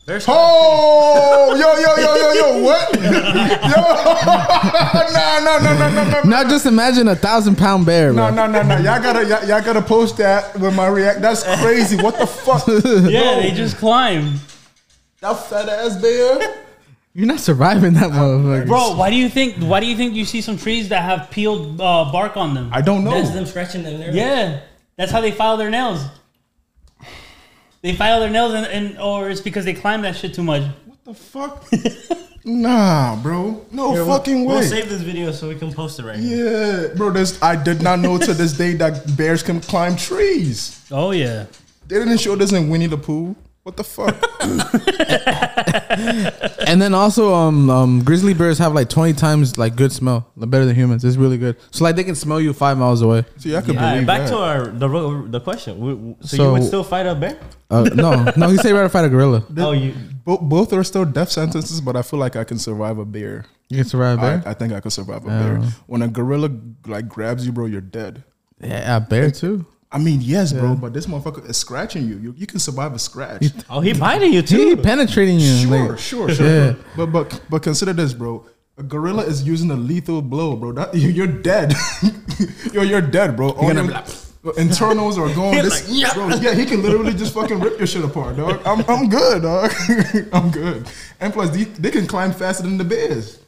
[0.05, 2.93] Bears- Oh, yo, yo, yo, yo, yo, what?
[2.97, 3.01] yo,
[5.13, 6.21] no, no, no, no, no, no.
[6.29, 8.35] Now just imagine a thousand pound bear, No, bro.
[8.35, 8.77] no, no, no.
[8.79, 11.21] Y'all gotta, y'all, y'all gotta post that with my react.
[11.21, 11.97] That's crazy.
[12.03, 12.67] What the fuck?
[12.69, 14.41] Yeah, they just climb.
[15.21, 16.65] that fat ass bear.
[17.15, 18.67] You're not surviving that motherfucker.
[18.67, 19.57] Bro, why do you think?
[19.59, 22.71] Why do you think you see some trees that have peeled uh, bark on them?
[22.73, 23.11] I don't know.
[23.11, 24.17] That's them scratching their nerves.
[24.17, 24.61] Yeah,
[24.97, 26.03] that's how they file their nails.
[27.83, 30.63] They file their nails, and, and or it's because they climb that shit too much.
[30.87, 31.67] What the fuck?
[32.45, 33.67] nah, bro.
[33.73, 34.55] No Here, we'll- fucking way.
[34.55, 36.87] We'll save this video so we can post it right here.
[36.89, 37.11] yeah, bro.
[37.11, 40.79] There's, I did not know to this day that bears can climb trees.
[40.95, 41.47] Oh yeah,
[41.89, 43.35] They didn't show this in Winnie the Pooh.
[43.65, 44.17] What the fuck?
[46.67, 50.65] And then also, um, um, grizzly bears have like 20 times like good smell, better
[50.65, 51.05] than humans.
[51.05, 51.57] It's really good.
[51.71, 53.25] So like they can smell you five miles away.
[53.37, 54.31] See, I could All right, believe back that.
[54.31, 54.89] to our the
[55.29, 55.75] the question.
[55.79, 57.39] W- w- So, So- you would still fight a bear?
[57.71, 59.45] Uh, no, no, he said rather fight a gorilla.
[59.59, 59.95] Oh, you
[60.25, 63.45] Bo- both are still death sentences, but I feel like I can survive a bear.
[63.69, 64.43] You can survive a I, bear.
[64.47, 65.43] I think I could survive a Yeah.
[65.43, 65.61] bear.
[65.87, 66.49] When a gorilla
[66.87, 68.23] like grabs you, bro, you're dead.
[68.61, 69.67] yeah, a bear too.
[69.93, 72.17] I mean, yes, bro, but this motherfucker is scratching you.
[72.17, 73.45] You, you can survive a scratch.
[73.69, 74.71] oh he biting you too.
[74.71, 75.57] He penetrating you.
[75.57, 76.47] Sure, like- sure, sure.
[76.47, 76.75] Yeah.
[76.97, 78.47] But but but consider this, bro.
[78.79, 80.73] A gorilla is using a lethal blow, bro.
[80.73, 81.75] That you- you're dead.
[82.73, 83.51] you're you're dead, bro.
[83.51, 84.05] All gonna
[84.45, 85.59] your internals are going.
[85.63, 86.15] This, like, yeah.
[86.15, 88.61] bro, yeah, he can literally just fucking rip your shit apart, dog.
[88.65, 89.71] I'm I'm good, dog.
[90.33, 90.89] I'm good.
[91.21, 93.39] And plus, they, they can climb faster than the bears.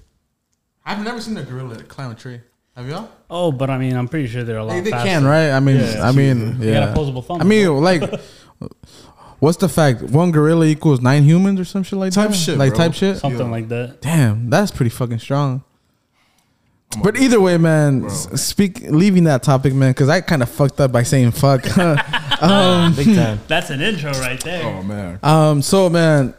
[0.85, 2.41] I've never seen a gorilla climb a tree.
[2.77, 3.09] Have y'all?
[3.31, 5.09] oh, but I mean, I'm pretty sure they're a lot They, they faster.
[5.09, 5.51] can, right?
[5.51, 6.09] I mean, Yeah.
[6.09, 6.93] I mean, They got yeah.
[6.93, 7.41] opposable thumbs.
[7.41, 8.03] I mean, like,
[9.39, 10.03] what's the fact?
[10.03, 12.37] One gorilla equals nine humans or some shit like Type that.
[12.37, 12.79] shit, like bro.
[12.79, 13.19] type shit.
[13.19, 13.53] something Yeah.
[13.53, 14.01] like that.
[14.03, 15.63] Damn, that's pretty fucking strong.
[17.03, 18.05] But either way, man.
[18.07, 21.65] s- Speak leaving that topic, man, because I kind of fucked up by saying fuck.
[22.43, 23.41] um, Big time.
[23.49, 24.65] That's an intro right there.
[24.65, 25.19] Oh man.
[25.23, 26.35] um, so man,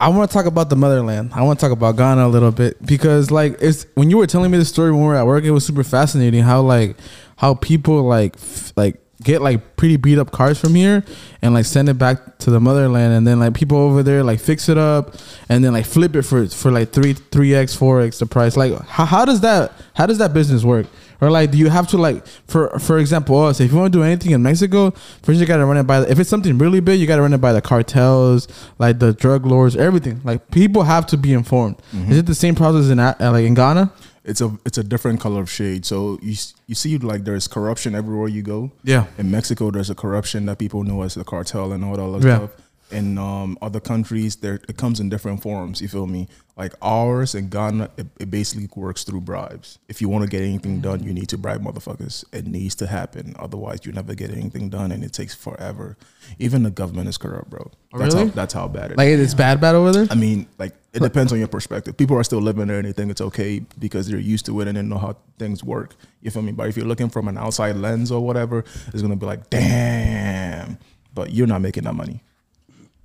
[0.00, 1.32] I want to talk about the motherland.
[1.34, 4.28] I want to talk about Ghana a little bit because, like, it's when you were
[4.28, 6.96] telling me the story when we were at work, it was super fascinating how like
[7.36, 11.02] how people like f- like get like pretty beat up cars from here
[11.42, 14.38] and like send it back to the motherland and then like people over there like
[14.38, 15.16] fix it up
[15.48, 18.56] and then like flip it for for like three three x four x the price
[18.56, 20.86] like how, how does that how does that business work
[21.20, 23.98] or like do you have to like for for example us if you want to
[23.98, 24.90] do anything in mexico
[25.22, 27.32] first you gotta run it by the, if it's something really big you gotta run
[27.32, 28.46] it by the cartels
[28.78, 31.76] like the drug lords everything like people have to be informed
[32.08, 33.90] is it the same process in uh, like in ghana
[34.24, 35.86] It's a it's a different color of shade.
[35.86, 36.34] So you
[36.68, 38.70] you see like there's corruption everywhere you go.
[38.84, 39.04] Yeah.
[39.16, 42.36] In Mexico, there's a corruption that people know as the cartel and all that Yeah.
[42.36, 42.50] stuff.
[42.90, 45.80] In um, other countries, there it comes in different forms.
[45.80, 46.28] You feel me?
[46.56, 49.78] Like ours in Ghana, it, it basically works through bribes.
[49.88, 52.24] If you want to get anything done, you need to bribe motherfuckers.
[52.32, 53.36] It needs to happen.
[53.38, 55.96] Otherwise, you never get anything done, and it takes forever.
[56.40, 57.70] Even the government is corrupt, bro.
[57.96, 58.28] That's Really?
[58.28, 58.96] how that's how bad it is.
[58.98, 60.06] Like it's bad, bad over there.
[60.10, 61.96] I mean, like it depends on your perspective.
[61.96, 64.66] People are still living there and they think it's okay because they're used to it
[64.68, 65.94] and they know how things work.
[66.22, 66.52] You feel me?
[66.52, 70.76] But if you're looking from an outside lens or whatever, it's gonna be like, damn.
[71.14, 72.22] But you're not making that money.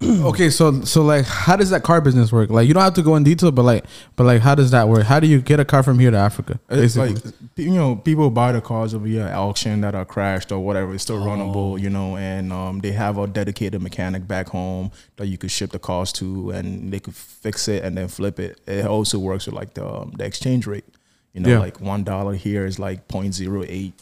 [0.23, 2.49] Okay, so so like, how does that car business work?
[2.49, 3.85] Like, you don't have to go in detail, but like,
[4.15, 5.03] but like, how does that work?
[5.03, 6.59] How do you get a car from here to Africa?
[6.69, 10.05] It's Basically, like you know, people buy the cars over here at auction that are
[10.05, 10.93] crashed or whatever.
[10.93, 15.27] It's still runnable, you know, and um, they have a dedicated mechanic back home that
[15.27, 18.59] you could ship the cars to, and they could fix it and then flip it.
[18.67, 20.85] It also works with like the um, the exchange rate.
[21.33, 21.59] You know, Yeah.
[21.59, 23.93] like one dollar here is like 0.08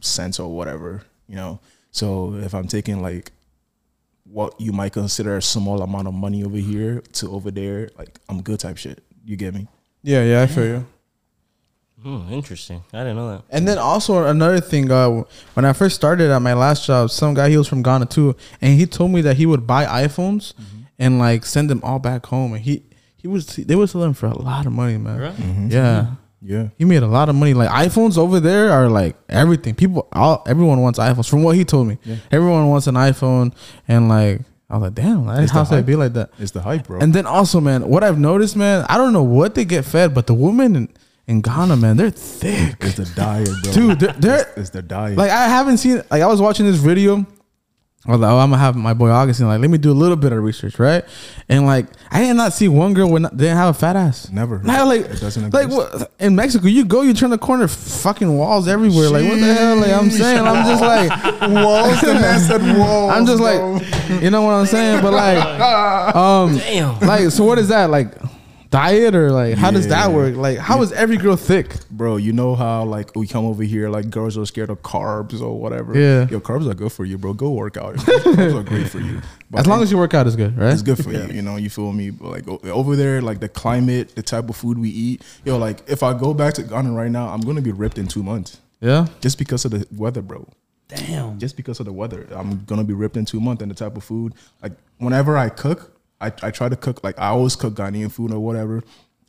[0.00, 1.02] cents or whatever.
[1.28, 3.32] You know, so if I'm taking like
[4.30, 8.18] what you might consider a small amount of money over here to over there, like
[8.28, 9.02] I'm good type shit.
[9.24, 9.66] You get me?
[10.02, 10.86] yeah, yeah, I feel you.
[12.02, 12.84] Hmm, interesting.
[12.92, 13.42] I didn't know that.
[13.50, 17.34] And then also another thing, uh, when I first started at my last job, some
[17.34, 20.52] guy he was from Ghana too, and he told me that he would buy iPhones
[20.98, 22.84] and like send them all back home, and he
[23.16, 25.18] he was they were selling for a lot of money, man.
[25.18, 25.72] Right?
[25.72, 26.12] Yeah,
[26.46, 26.68] Yeah.
[26.78, 27.54] he made a lot of money.
[27.54, 29.74] Like iPhones over there are like everything.
[29.74, 31.28] People, all everyone wants iPhones.
[31.28, 32.16] From what he told me, Yeah.
[32.30, 33.52] everyone wants an iPhone,
[33.88, 36.30] and like I was like, damn, It's how the could it be like that?
[36.38, 37.00] It's the hype, bro.
[37.00, 40.12] And then also, man, what I've noticed, man, I don't know what they get fed,
[40.14, 40.88] but the women in,
[41.28, 42.76] in Ghana, man, they're thick.
[42.80, 43.72] It's the diet, bro.
[43.72, 45.16] Dude, they're- they're- it's, it's the diet.
[45.18, 47.24] Like I haven't seen like I was watching this video.
[48.06, 49.48] I was like, oh, I'm gonna have my boy Augustine.
[49.48, 51.04] Like, let me do a little bit of research, right?
[51.48, 54.30] And like, I did not see one girl when didn't have a fat ass.
[54.30, 54.58] Never.
[54.60, 55.92] Not like, It doesn't like exist.
[56.00, 59.10] what in Mexico, you go, you turn the corner, fucking walls everywhere.
[59.10, 59.76] Like, what the hell?
[59.76, 61.10] Like, I'm saying, I'm just like,
[61.50, 62.00] walls.
[62.00, 63.12] The man said walls.
[63.12, 63.72] I'm just bro.
[63.72, 65.02] like, you know what I'm saying?
[65.02, 65.38] But like,
[66.14, 67.00] um, Damn.
[67.00, 68.12] like, so what is that like?
[68.70, 70.34] Diet or like how does that work?
[70.36, 71.74] Like how is every girl thick?
[71.90, 72.16] bro.
[72.16, 75.58] You know how like we come over here, like girls are scared of carbs or
[75.58, 75.98] whatever.
[75.98, 76.26] Yeah.
[76.28, 77.32] yo, carbs are good for you, bro.
[77.32, 77.94] Go work out.
[77.96, 79.20] carbs are great for you.
[79.50, 80.72] But As long as you work out is good, right?
[80.72, 81.56] it's good for you, you know.
[81.56, 82.10] You feel me?
[82.10, 85.22] But like over there, like the climate, the type of food we eat.
[85.44, 88.08] Yo, like if I go back to Ghana right now, I'm gonna be ripped in
[88.08, 89.06] two months Yeah.
[89.20, 90.46] just because of the weather, bro.
[90.88, 91.38] Damn.
[91.40, 92.28] just because of the weather.
[92.30, 94.34] I'm gonna be ripped in two months and the type of food.
[94.62, 98.32] Like whenever I cook, I, I try to cook like I always cook Ghanaian food
[98.32, 98.82] or whatever.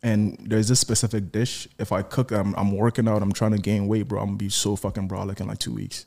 [0.03, 1.67] And there's this specific dish.
[1.79, 3.21] If I cook, I'm, I'm working out.
[3.21, 4.19] I'm trying to gain weight, bro.
[4.21, 6.05] I'm gonna be so fucking brolic in like two weeks.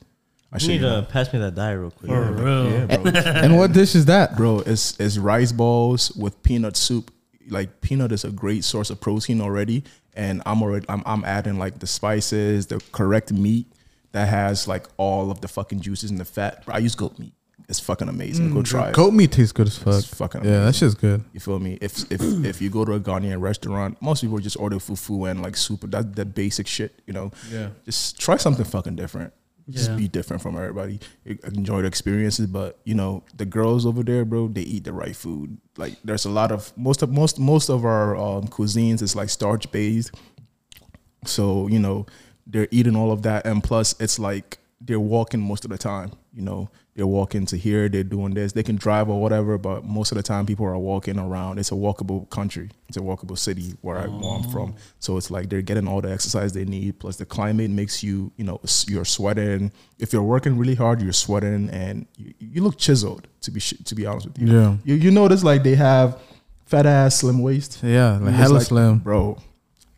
[0.52, 2.10] I You should need to pass me that diet real quick.
[2.10, 2.70] For real.
[2.70, 3.12] Yeah, bro.
[3.24, 4.36] And what dish is that?
[4.36, 7.10] bro, it's it's rice balls with peanut soup.
[7.48, 11.58] Like peanut is a great source of protein already, and I'm already I'm, I'm adding
[11.58, 13.66] like the spices, the correct meat
[14.12, 16.64] that has like all of the fucking juices and the fat.
[16.64, 17.32] Bro, I use goat meat.
[17.70, 18.52] It's fucking amazing.
[18.52, 18.94] Go try it.
[18.94, 19.94] Goat meat tastes good as fuck.
[19.94, 21.22] It's fucking yeah, that shit's good.
[21.32, 21.78] You feel me?
[21.80, 25.40] If if if you go to a Ghanaian restaurant, most people just order fufu and
[25.40, 25.82] like soup.
[25.88, 27.30] That that basic shit, you know.
[27.50, 27.68] Yeah.
[27.84, 29.32] Just try something fucking different.
[29.68, 29.96] Just Yeah.
[29.96, 30.98] be different from everybody.
[31.44, 34.48] Enjoy the experiences, but you know the girls over there, bro.
[34.48, 35.56] They eat the right food.
[35.76, 39.30] Like there's a lot of most of most most of our um, cuisines is like
[39.30, 40.10] starch based.
[41.24, 42.06] So you know
[42.48, 46.10] they're eating all of that, and plus it's like they're walking most of the time.
[46.34, 48.52] You know they're walking to here, they're doing this.
[48.52, 51.58] They can drive or whatever, but most of the time people are walking around.
[51.58, 52.68] It's a walkable country.
[52.88, 54.74] It's a walkable city where, I, where I'm from.
[54.98, 56.98] So it's like they're getting all the exercise they need.
[56.98, 59.72] Plus the climate makes you, you know, you're sweating.
[59.98, 63.26] If you're working really hard, you're sweating, and you, you look chiseled.
[63.42, 64.76] To be sh- to be honest with you, Yeah.
[64.84, 66.20] You you notice like they have
[66.66, 67.80] fat ass, slim waist.
[67.82, 68.98] Yeah, like It's hella like, slim.
[68.98, 69.38] bro.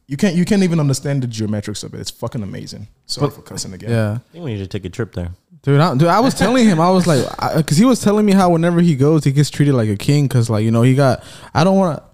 [0.06, 2.00] You can't you can't even understand the geometrics of it.
[2.00, 2.86] It's fucking amazing.
[3.06, 3.90] Sorry But- for cussing again.
[3.90, 4.12] Yeah.
[4.12, 5.30] I think we need to take a trip there.
[5.62, 7.25] Dude, I, dude, I was telling him, I was like,
[7.57, 10.27] because he was telling me how whenever he goes, he gets treated like a king.
[10.27, 11.22] Because, like, you know, he got,
[11.55, 12.05] I don't want to,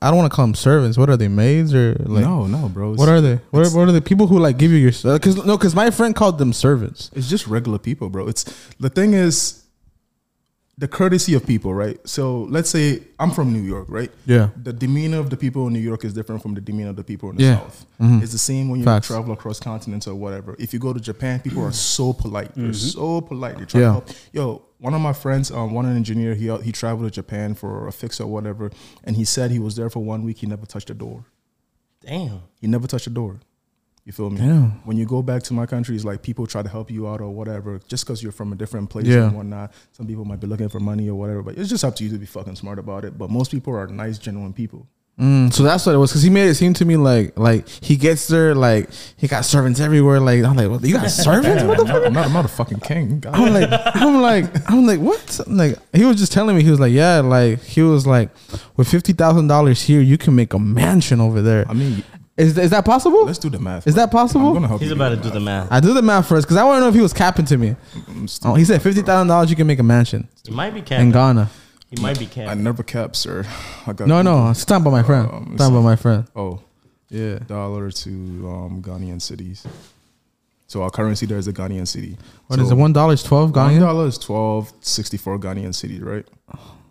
[0.00, 0.96] I don't want to call them servants.
[0.96, 2.24] What are they, maids or like?
[2.24, 2.94] no, no, bro.
[2.94, 3.36] What are they?
[3.50, 4.90] What are, what are the people who like give you your?
[4.90, 7.10] Because no, because my friend called them servants.
[7.14, 8.26] It's just regular people, bro.
[8.28, 8.44] It's
[8.78, 9.61] the thing is
[10.82, 11.96] the courtesy of people, right?
[12.08, 14.10] So let's say I'm from New York, right?
[14.26, 14.48] Yeah.
[14.60, 17.04] The demeanor of the people in New York is different from the demeanor of the
[17.04, 17.58] people in the Yeah.
[17.60, 17.86] South.
[18.00, 18.20] Mhm.
[18.20, 19.06] It's the same when you Facts.
[19.06, 20.56] travel across continents or whatever.
[20.58, 22.50] If you go to Japan, people are so polite.
[22.56, 23.58] They're so polite.
[23.58, 23.86] They try Yeah.
[23.86, 24.08] to help.
[24.32, 27.92] Yo, one of my friends, um, one engineer, he he traveled to Japan for a
[27.92, 28.72] fix or whatever,
[29.04, 30.38] and he said he was there for one week.
[30.38, 31.26] He never touched a door.
[32.04, 32.40] Damn.
[32.60, 33.36] He never touched a door.
[34.04, 34.38] You feel me?
[34.38, 34.70] Damn.
[34.84, 37.20] When you go back to my country, it's like people try to help you out
[37.20, 39.26] or whatever, just because you're from a different place Yeah.
[39.28, 39.72] and whatnot.
[39.92, 42.10] Some people might be looking for money or whatever, but it's just up to you
[42.10, 43.16] to be fucking smart about it.
[43.16, 44.88] But most people are nice, genuine people.
[45.20, 47.68] Mm, so that's what it was because he made it seem to me like like
[47.68, 48.88] he gets there like
[49.18, 50.18] he got servants everywhere.
[50.18, 51.62] Like I'm like, well, you got servants?
[51.62, 53.20] What the I'm, not, I'm, not, I'm not a fucking king.
[53.20, 53.34] God.
[53.34, 55.40] I'm like, I'm like, I'm like, what?
[55.46, 58.30] I'm like, he was just telling me, he was like, yeah, like, he was like,
[58.76, 61.66] with fifty thousand dollars here, you can make a mansion over there.
[61.68, 62.02] I mean,
[62.36, 63.24] Is is that possible?
[63.26, 63.86] let's do the math.
[63.86, 64.04] Is bro.
[64.04, 64.48] that possible?
[64.48, 65.70] I'm gonna help He's you about to do the math.
[65.70, 67.58] I do the math first because I want to know if he was capping to
[67.58, 67.76] me.
[68.44, 71.08] Oh, he said fifty thousand dollars, you can make a mansion He might be capping.
[71.08, 71.12] in.
[71.12, 71.50] Ghana.
[71.90, 72.38] He might be capped.
[72.38, 72.62] I capping.
[72.64, 73.44] never kept, sir.
[73.86, 74.50] I got No, no, Google.
[74.52, 75.28] it's time by my friend.
[75.30, 76.24] Um, It's talking about my friend.
[76.34, 76.60] Oh,
[77.10, 77.38] Yeah.
[77.46, 79.66] dollar to um, Ghanaian cedis.
[80.68, 82.16] So our currency there is a Ghanaian cedi.
[82.46, 82.74] What so is it?
[82.76, 83.80] One dollar is twelve One Ghanaian.
[83.80, 86.26] dollar is twelve sixty four Ghanaian cedis, right?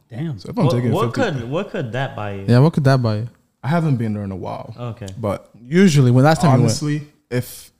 [0.08, 0.38] Damn.
[0.38, 2.45] So if I'm What, taking what 50, could what could that buy you?
[2.47, 3.30] Yeah, what could that buy you?
[3.63, 5.08] I haven't been there in a while, Okay.
[5.17, 6.63] but Usually, when last time you went.
[6.71, 7.71] honestly, if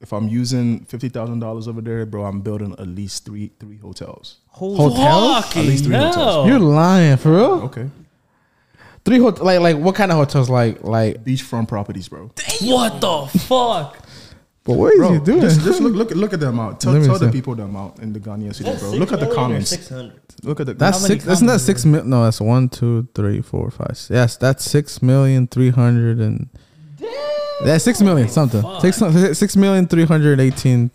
[0.00, 3.76] if I'm using fifty thousand dollars over there, bro, I'm building at least three three
[3.78, 4.38] hotels.
[4.48, 5.56] Hotels?
[5.56, 6.48] At least three hotels.
[6.48, 7.60] You're lying for real.
[7.64, 7.88] Okay,
[9.04, 10.50] Three hot like like what kind of hotels?
[10.50, 11.22] Like like.
[11.24, 12.30] beachfront properties, bro.
[12.62, 13.96] What the fuck?
[14.70, 15.40] But what is Bro, he doing?
[15.40, 16.80] just, just look look look at the amount.
[16.80, 18.90] Tell, tell the people the amount in the Ghanaian cedi, bro.
[18.92, 19.70] Look at the comments.
[19.70, 20.20] Six hundred.
[20.44, 20.74] Look at the.
[20.74, 21.26] That's six.
[21.26, 22.04] Isn't that comments six mil?
[22.04, 23.96] No, that's one, two, three, four, five.
[23.96, 24.10] six.
[24.10, 26.48] Yes, that's six million three hundred and.
[26.98, 27.10] Damn.
[27.64, 28.62] That's six million something.
[28.80, 29.02] Six
[29.38, 30.90] six million three hundred eighteen.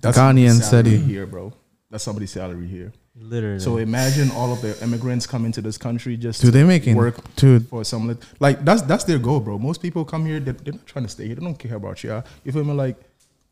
[0.00, 1.04] that's Ghanaian cedi.
[1.04, 1.52] here, bro.
[1.90, 2.92] That's somebody's salary here.
[3.20, 3.58] Literally.
[3.58, 6.94] So imagine all of the immigrants coming to this country just Dude, to they making
[6.94, 7.66] work dude.
[7.68, 9.58] for some like that's that's their goal, bro.
[9.58, 11.34] Most people come here, they're, they're not trying to stay here.
[11.34, 12.22] They don't care about you.
[12.44, 12.74] You feel me?
[12.74, 12.96] Like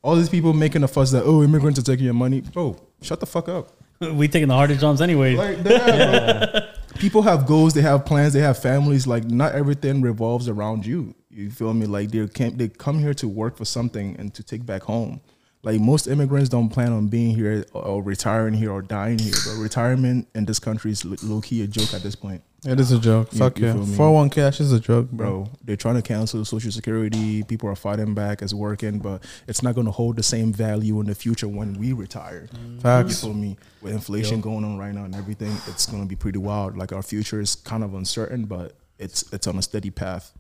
[0.07, 2.77] all these people making a fuss that oh immigrants are taking your money, bro.
[3.03, 3.73] Shut the fuck up.
[4.01, 5.35] we taking the hardest jobs anyway.
[5.35, 6.61] Like bro.
[7.01, 9.09] people have goals, they have plans, they have families.
[9.09, 11.13] Like not everything revolves around you.
[11.29, 11.87] You feel me?
[11.87, 15.21] Like they can they come here to work for something and to take back home.
[15.67, 19.35] Like most immigrants don't plan on being here or, or retiring here or dying here.
[19.47, 22.43] But retirement in this country is low key a joke at this point.
[22.65, 23.33] It is a joke.
[23.33, 23.73] You- Fuck you yeah.
[23.73, 23.97] feel me?
[23.97, 24.43] Four oh one k.
[24.43, 25.43] That's just a joke, bro.
[25.43, 25.51] bro.
[25.65, 27.43] They're trying to cancel Social Security.
[27.43, 31.01] People are fighting back as working, but it's not going to hold the same value
[31.01, 32.49] in the future when we retire.
[32.53, 33.23] You Facts.
[33.23, 33.57] feel me?
[33.83, 36.77] With inflation going on right now and everything, it's going to be pretty wild.
[36.79, 40.33] Like our future is kind of uncertain, but it's it's on a steady path.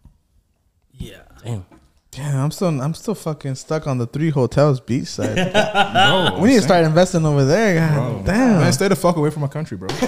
[0.92, 1.22] yeah.
[1.44, 1.66] Damn.
[2.16, 5.52] Damn, I'm still I'm still fucking stuck on the three hotels beachside.
[6.32, 7.78] Bro, we need to start investing over there.
[7.90, 8.60] God damn.
[8.60, 9.88] Man, stay the fuck away from my country, bro.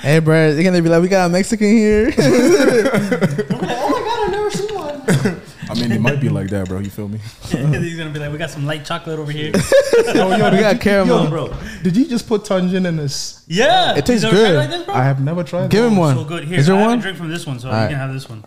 [0.00, 2.06] Hey, bro, they're gonna be like, we got a Mexican here.
[2.06, 5.40] Like, oh my god, I never seen one.
[5.70, 6.78] I mean, it might be like that, bro.
[6.78, 7.18] You feel me?
[7.42, 9.52] He's gonna be like, we got some light chocolate over here.
[9.54, 11.24] oh, yo, we got caramel.
[11.24, 13.44] Yo, bro, did you just put Tajín in this?
[13.48, 14.56] yeah, It tastes You never tried good.
[14.56, 14.94] Like this, bro?
[14.94, 15.70] I have never tried.
[15.70, 15.90] Give that.
[15.90, 16.16] him one.
[16.16, 16.44] So good.
[16.44, 16.98] Here, Is there I have one?
[17.00, 17.90] a drink from this one, so Alright.
[17.90, 18.44] you can have this one.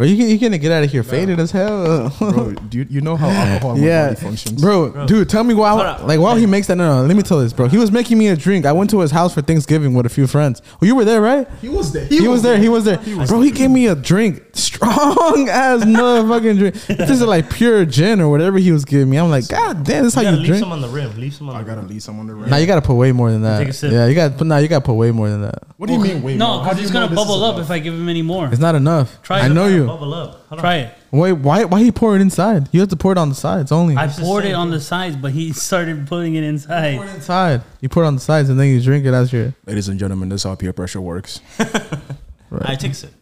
[0.00, 2.08] Bro, you can you gonna get out of here faded as hell.
[2.18, 2.52] bro.
[2.70, 4.58] Do you, you know how alcohol in my yeah, body functions?
[4.58, 5.72] bro, dude, tell me why.
[5.72, 6.06] Hold on.
[6.06, 7.68] Like while he makes that, no, no, let me tell this, bro.
[7.68, 8.64] He was making me a drink.
[8.64, 10.62] I went to his house for Thanksgiving with a few friends.
[10.80, 11.46] Oh, you were there, right?
[11.60, 12.06] he was there.
[12.06, 12.56] He, was there.
[12.56, 12.96] He was there.
[13.26, 16.74] bro, he gave me a drink, strong ass motherfucking drink.
[16.86, 19.18] This is like pure gin or whatever he was giving me.
[19.18, 20.60] I'm like, God damn, this is You how gotta you leave drink.
[20.62, 21.20] some on the rim.
[21.20, 21.58] Leave some on the rib.
[21.58, 21.88] I the gotta rim.
[21.90, 23.58] leave someone to Now you gotta put way more than that.
[23.58, 23.92] Take a sip.
[23.92, 24.46] Yeah, you got to put.
[24.46, 25.64] Now you gotta put way more than that.
[25.76, 26.22] What do you mean?
[26.22, 28.48] Wait, No, because do it's you gonna bubble up if I give him any more.
[28.48, 29.20] It's not enough.
[29.22, 29.48] Try I it.
[29.50, 29.89] know you.
[29.90, 30.46] Bubble up.
[30.48, 30.58] Hold on.
[30.58, 30.94] Try it.
[31.10, 31.64] Wait, why?
[31.64, 32.68] Why he pour it inside?
[32.72, 33.96] You have to pour it on the sides only.
[33.96, 36.94] I poured it on the sides, but he started putting it inside.
[37.14, 37.62] inside.
[37.80, 39.54] You pour it on the sides and then you drink it as your.
[39.66, 41.40] Ladies and gentlemen, this is how peer pressure works.
[41.58, 43.12] I take a sip.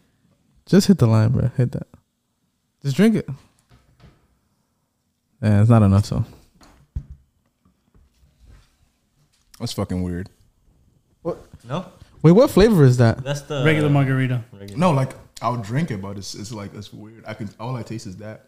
[0.65, 1.49] Just hit the line, bro.
[1.57, 1.87] Hit that.
[2.83, 3.27] Just drink it.
[5.41, 6.05] Yeah, it's not enough.
[6.05, 6.25] So
[9.59, 10.29] That's fucking weird.
[11.21, 11.37] What?
[11.67, 11.85] No,
[12.21, 13.23] wait, what flavor is that?
[13.23, 14.43] that's the Regular margarita.
[14.53, 14.79] Regular.
[14.79, 17.23] No, like I'll drink it, but it's it's like it's weird.
[17.27, 18.45] I can all I taste is that.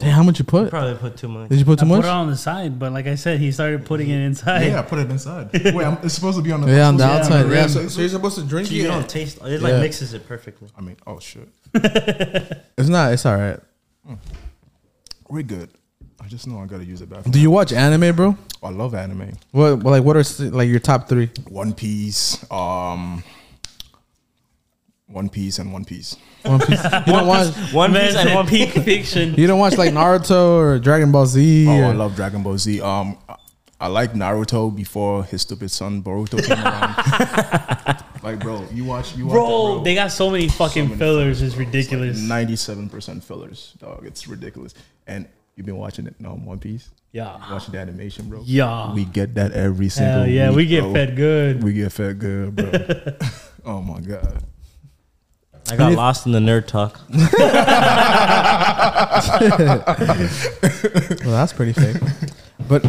[0.00, 0.70] Hey, how much you put?
[0.70, 1.50] Probably put too much.
[1.50, 3.52] Did you put I too put it on the side, but like I said, he
[3.52, 4.64] started putting it inside.
[4.68, 5.50] Yeah, I put it inside.
[5.52, 6.68] Wait, I'm, it's supposed to be on the.
[6.72, 7.42] Yeah, on the Yeah, on outside.
[7.50, 7.68] Yeah, rim.
[7.68, 8.88] so, so you're supposed to drink So you it.
[8.88, 9.36] don't taste.
[9.44, 9.80] It like Yeah.
[9.80, 10.68] mixes it perfectly.
[10.76, 13.12] I mean, oh shit, It's not.
[13.12, 13.60] It's all right.
[15.28, 15.68] we're good.
[16.22, 17.24] I just know I gotta use it back.
[17.24, 18.36] Do you watch anime, bro?
[18.62, 19.32] I love anime.
[19.52, 21.30] What like what are s- like your top three?
[21.48, 23.22] One Piece, um,
[25.10, 26.16] One Piece, and One Piece.
[26.44, 26.82] One Piece.
[27.06, 27.54] You don't watch.
[27.72, 28.72] One piece and one piece.
[28.72, 29.34] fiction.
[29.34, 31.66] You don't watch like Naruto or Dragon Ball Z.
[31.68, 32.80] Oh, or- I love Dragon Ball Z.
[32.80, 33.18] Um,
[33.80, 38.04] I like Naruto before his stupid son Boruto came around.
[38.22, 41.40] like, bro, you watch, you watch, Bro, that, they got so many fucking many fillers.
[41.42, 42.20] It's ridiculous.
[42.20, 44.04] Ninety-seven percent fillers, dog.
[44.06, 44.74] It's ridiculous.
[45.06, 46.90] And you've been watching it, no One Piece.
[47.12, 47.38] Yeah.
[47.50, 48.42] Watching the animation, bro.
[48.44, 48.92] Yeah.
[48.94, 50.20] we get that every single.
[50.20, 50.92] Hell yeah, week, we get bro.
[50.92, 51.64] fed good.
[51.64, 52.70] We get fed good, bro.
[53.64, 54.44] oh my god.
[55.72, 57.00] I got lost in the nerd talk.
[60.00, 61.96] Well, that's pretty fake.
[62.68, 62.84] but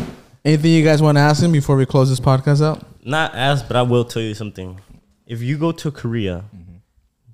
[0.45, 2.83] anything you guys want to ask him before we close this podcast out?
[3.05, 4.79] Not ask, but I will tell you something.
[5.25, 6.45] If you go to Korea,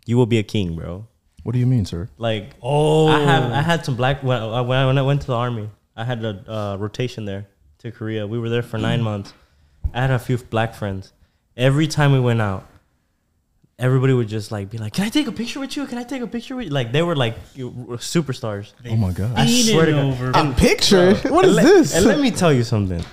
[0.06, 1.06] you will be a king, bro.
[1.44, 2.10] What do you mean, sir?
[2.18, 5.22] Like Oh, I have I had some black when I, when I when I went
[5.22, 5.70] to the army.
[5.96, 7.48] I had a uh, rotation there
[7.80, 8.28] to Korea.
[8.28, 9.34] We were there for nine months.
[9.94, 11.14] I had a few black friends.
[11.56, 12.68] Every time we went out,
[13.80, 15.86] everybody would just like be like, "Can I take a picture with you?
[15.86, 18.74] Can I take a picture with you?" Like they were like you- superstars.
[18.90, 19.34] Oh my god.
[19.36, 20.04] I Beat swear to God.
[20.06, 20.32] over.
[20.32, 21.14] A picture?
[21.30, 21.96] What And let- this?
[21.96, 23.04] And let me tell you something.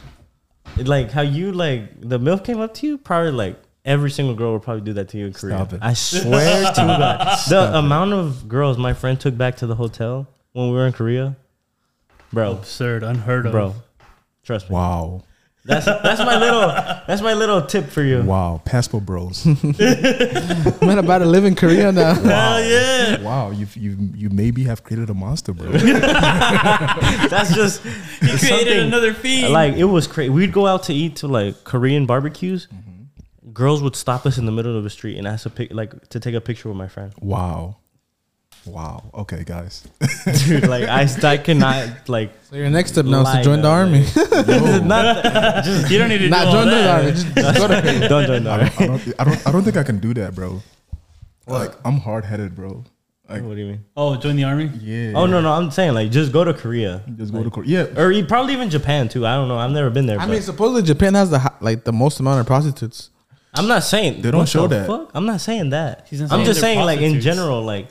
[0.77, 4.53] Like how you like the milf came up to you, probably like every single girl
[4.55, 5.57] would probably do that to you in Korea.
[5.57, 5.81] Stop it.
[5.83, 7.39] I swear to God.
[7.49, 10.93] The amount of girls my friend took back to the hotel when we were in
[10.93, 11.37] Korea,
[12.33, 13.53] bro, absurd, unheard of.
[13.53, 13.75] bro,
[14.43, 14.75] trust me.
[14.75, 15.23] Wow.
[15.67, 16.61] That's that's my little
[17.07, 18.23] that's my little tip for you.
[18.23, 18.61] Wow.
[18.67, 19.47] Passport bros.
[20.83, 22.12] Man, about to live in Korea now.
[22.15, 23.23] Hell yeah!
[23.23, 23.51] wow.
[23.51, 25.71] You you you maybe have created a monster, bro.
[25.73, 27.83] That's just
[28.21, 29.49] He created another feed.
[29.49, 30.29] like it was crazy.
[30.31, 32.67] We'd go out to eat to like Korean barbecues.
[32.67, 33.53] Mm-hmm.
[33.53, 36.09] Girls would stop us in the middle of the street and ask a pic, like
[36.11, 37.12] to take a picture with my friend.
[37.21, 37.77] wow.
[38.67, 39.03] Wow.
[39.12, 39.87] Okay, guys.
[40.47, 43.69] Dude, like I, I cannot like So your next step now is to join the
[43.69, 44.05] army.
[44.07, 44.85] it.
[44.85, 45.25] not
[45.65, 46.99] just you don't need to Not do all join the that.
[47.01, 47.11] army.
[47.12, 48.71] Just, just go to don't join the I army.
[48.79, 50.62] don't, I don't I don't I don't think I can do that, bro.
[51.47, 52.85] Like I'm hard headed, bro.
[53.29, 53.85] Like What do you mean?
[53.97, 54.71] Oh, join the army.
[54.81, 55.12] yeah.
[55.15, 57.89] Oh no, no, I'm saying like just go to Korea Just go to Korea.
[57.93, 58.01] Yeah.
[58.01, 59.27] or you- probably even Japan too.
[59.27, 59.59] I don't know.
[59.59, 60.19] I've never been there.
[60.19, 63.11] I but mean, supposedly Japan has the like the most amount of prostitutes.
[63.57, 64.87] I'm not saying They don't show the that.
[64.89, 65.11] Fuck?
[65.15, 66.07] I'm not saying that.
[66.11, 67.89] He's not I'm just saying like in general, like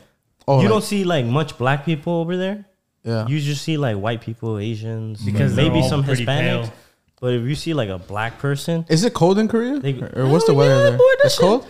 [0.47, 2.65] Oh, you like- don't see like much black people over there.
[3.03, 3.27] Yeah.
[3.27, 6.25] You just see like white people, Asians, Because maybe some Hispanics.
[6.25, 6.73] pale.
[7.19, 9.79] But if you see like a black person, Is it cold in Korea?
[9.79, 10.97] They- or, or what's the oh, weather yeah, there?
[10.97, 11.67] boy, it's shit- cold.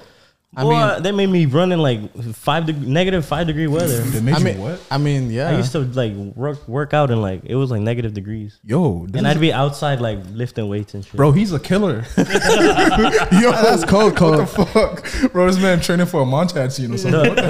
[0.55, 3.99] I boy, mean, they made me run in like five deg- negative five degree weather.
[4.01, 4.79] They made I you mean, what?
[4.91, 5.49] I mean, yeah.
[5.49, 9.07] I used to like work work out in like it was like negative degrees, Yo,
[9.15, 11.15] and I'd be outside like lifting weights and shit.
[11.15, 12.05] bro, he's a killer.
[12.17, 12.23] Yo,
[13.51, 14.39] That's cold, What cold.
[14.39, 15.47] the fuck, bro?
[15.47, 17.35] This man training for a Montage scene or something.
[17.35, 17.41] the,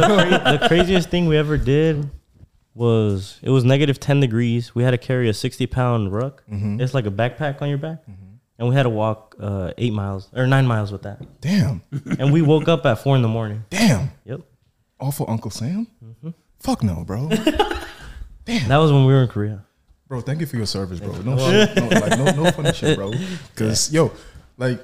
[0.41, 2.09] cra- the craziest thing we ever did
[2.75, 6.81] was it was negative 10 degrees we had to carry a 60 pound ruck Mm-hmm.
[6.81, 7.99] it's like a backpack on your back
[8.59, 11.81] and we had to walk uh, eight miles or nine miles with that Damn,
[12.19, 14.11] and we woke up at four in the morning damn.
[14.25, 14.41] yep
[14.99, 15.87] All for Uncle Sam?
[16.03, 16.29] Mm-hmm.
[16.59, 17.29] Fuck no, bro.
[18.45, 18.67] Damn.
[18.69, 19.63] That was when we were in korea
[20.07, 21.13] Bro, thank you for your service, bro.
[21.21, 23.13] No shit, no, like no, no funny shit, bro.
[23.55, 24.11] Cause yo,
[24.57, 24.79] like,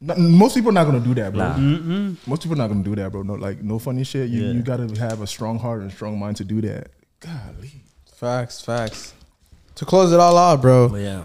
[0.00, 1.56] not, most people are not gonna do that, bro.
[1.56, 2.14] Nah.
[2.26, 3.22] Most people are not gonna do that, bro.
[3.22, 4.30] No, like no funny shit.
[4.30, 4.52] You Yeah.
[4.52, 6.88] you gotta have a strong heart and strong mind to do that.
[7.20, 7.72] Golly,
[8.14, 9.12] Facts, facts.
[9.74, 10.88] To close it all out, bro.
[10.88, 11.24] But yeah.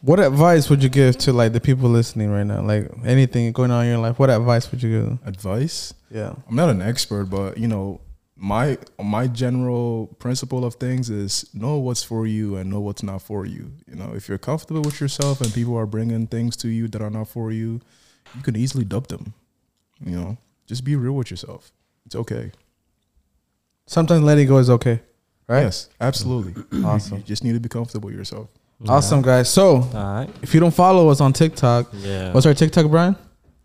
[0.00, 2.62] What advice would you give to like the people listening right now?
[2.62, 5.18] Like anything going on in your life, what advice would you give?
[5.26, 5.94] advice.
[6.10, 6.34] Yeah.
[6.48, 8.00] I'm not an expert, but you know,
[8.36, 13.22] my my general principle of things is know what's for you and know what's not
[13.22, 13.72] for you.
[13.88, 17.00] You know, if you're comfortable with yourself and people are bringing things to you that
[17.00, 17.80] are not for you,
[18.34, 19.32] you can easily dump them.
[20.04, 21.72] You know, just be real with yourself.
[22.04, 22.52] It's okay.
[23.86, 25.00] Sometimes letting go is okay,
[25.48, 25.62] right?
[25.62, 26.62] Yes, absolutely.
[26.84, 27.18] Awesome.
[27.18, 28.50] You just need to be comfortable with yourself.
[28.88, 29.48] Awesome, guys.
[29.48, 33.16] So all right if you don't follow us on TikTok, yeah what's our TikTok, Brian?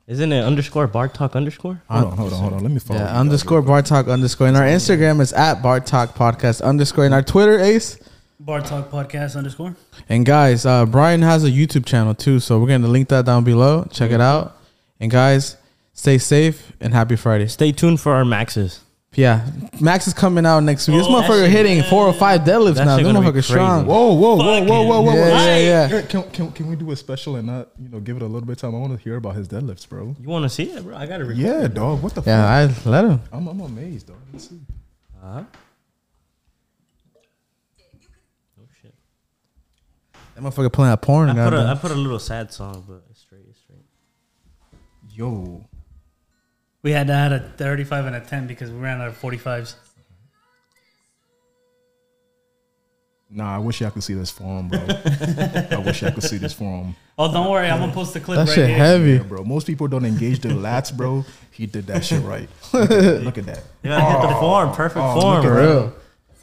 [0.08, 2.64] isn't it underscore bar talk underscore Hold on, hold on, hold on.
[2.64, 3.00] Let me follow.
[3.00, 4.48] you Yeah, underscore real Bar Talk underscore.
[4.48, 7.06] And our Instagram is at Bar Talk Podcast underscore.
[7.06, 7.98] And our Twitter, Ace.
[8.40, 9.76] Bar Talk Podcast underscore.
[10.10, 13.44] And guys, uh, Brian has a YouTube channel too, so we're gonna link that down
[13.44, 13.88] below.
[13.92, 14.58] Check it out.
[15.00, 15.58] And guys,
[15.94, 17.48] stay safe and happy Friday.
[17.48, 18.82] stay tuned for our maxes
[19.14, 19.46] Yeah,
[19.82, 20.96] Max is coming out next week.
[20.98, 22.96] This Oh, that motherfucker shit- hitting four or five deadlifts that now.
[22.96, 23.80] shit This gonna be motherfucker strong.
[23.82, 23.90] crazy.
[23.90, 25.14] Whoa, whoa, whoa, whoa, whoa, whoa!
[25.16, 25.88] Yeah, yeah, yeah.
[25.92, 28.26] Eric, Can, can, can we do a special and not you know give it a
[28.26, 28.74] little bit of time?
[28.74, 30.16] I want to hear about his deadlifts, bro.
[30.18, 31.74] you want to see it bro i gotta record Yeah, it.
[31.74, 32.02] dog.
[32.02, 32.88] What the Yeah, fuck?
[32.88, 33.22] I let him.
[33.34, 34.18] I'm, I'm amazed, dog.
[34.32, 34.60] Let's see.
[35.22, 35.44] uh-huh.
[38.62, 38.94] oh shit
[40.36, 41.30] That motherfucker playing that porn.
[41.30, 41.78] I put, a, I goddamn.
[41.80, 43.84] put a little sad song but it's straight it's straight
[45.14, 45.66] Yo,
[46.84, 49.76] We had to add a 35 and a 10 because we ran out of 45s.
[53.30, 53.56] nah.
[53.56, 54.80] I wish y'all could see this form, bro.
[54.80, 56.96] I wish y'all could see this form.
[57.18, 57.70] Oh, don't worry.
[57.70, 58.78] I'm going to post the clip That right shit here.
[58.78, 59.12] heavy.
[59.14, 59.44] Yeah, bro.
[59.44, 61.24] Most people don't engage their lats, bro.
[61.52, 62.50] He did that shit right.
[62.74, 63.64] Look at, look at that.
[63.84, 64.40] You gotta hit the oh.
[64.40, 65.94] form, perfect oh, form, look at For bro.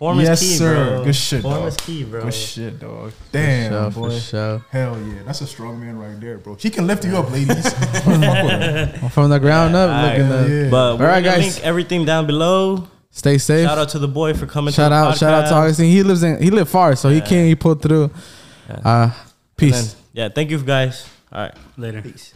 [0.01, 0.11] Real.
[0.15, 0.75] Form yes, is key, sir.
[0.91, 1.05] bro.
[1.05, 1.69] Good shit, Form dog.
[1.69, 2.23] is key, bro.
[2.23, 3.13] Good shit, dog.
[3.13, 4.11] For Damn, sure, boy.
[4.11, 4.65] for sure.
[4.71, 6.55] Hell yeah, that's a strong man right there, bro.
[6.55, 7.73] He can lift you up, ladies.
[7.73, 9.13] Fuck with.
[9.13, 10.51] From the ground up, Alright, looking hell at.
[10.51, 10.71] yeah.
[10.71, 11.39] But Alright, guys.
[11.57, 12.87] link everything down below.
[13.11, 13.67] Stay safe.
[13.67, 14.73] Shout out to the boy for coming.
[14.73, 15.63] Shout to the out, shout out to podcast.
[15.65, 15.91] Augustine.
[15.91, 17.25] He lives in he lived far, so he Yeah.
[17.27, 18.11] can't he pulled through.
[18.69, 18.77] Yeah.
[18.85, 19.11] Uh
[19.57, 19.95] peace.
[19.95, 21.09] then- yeah, thank you guys.
[21.33, 21.55] All right.
[21.77, 22.03] Later.
[22.03, 22.35] Peace.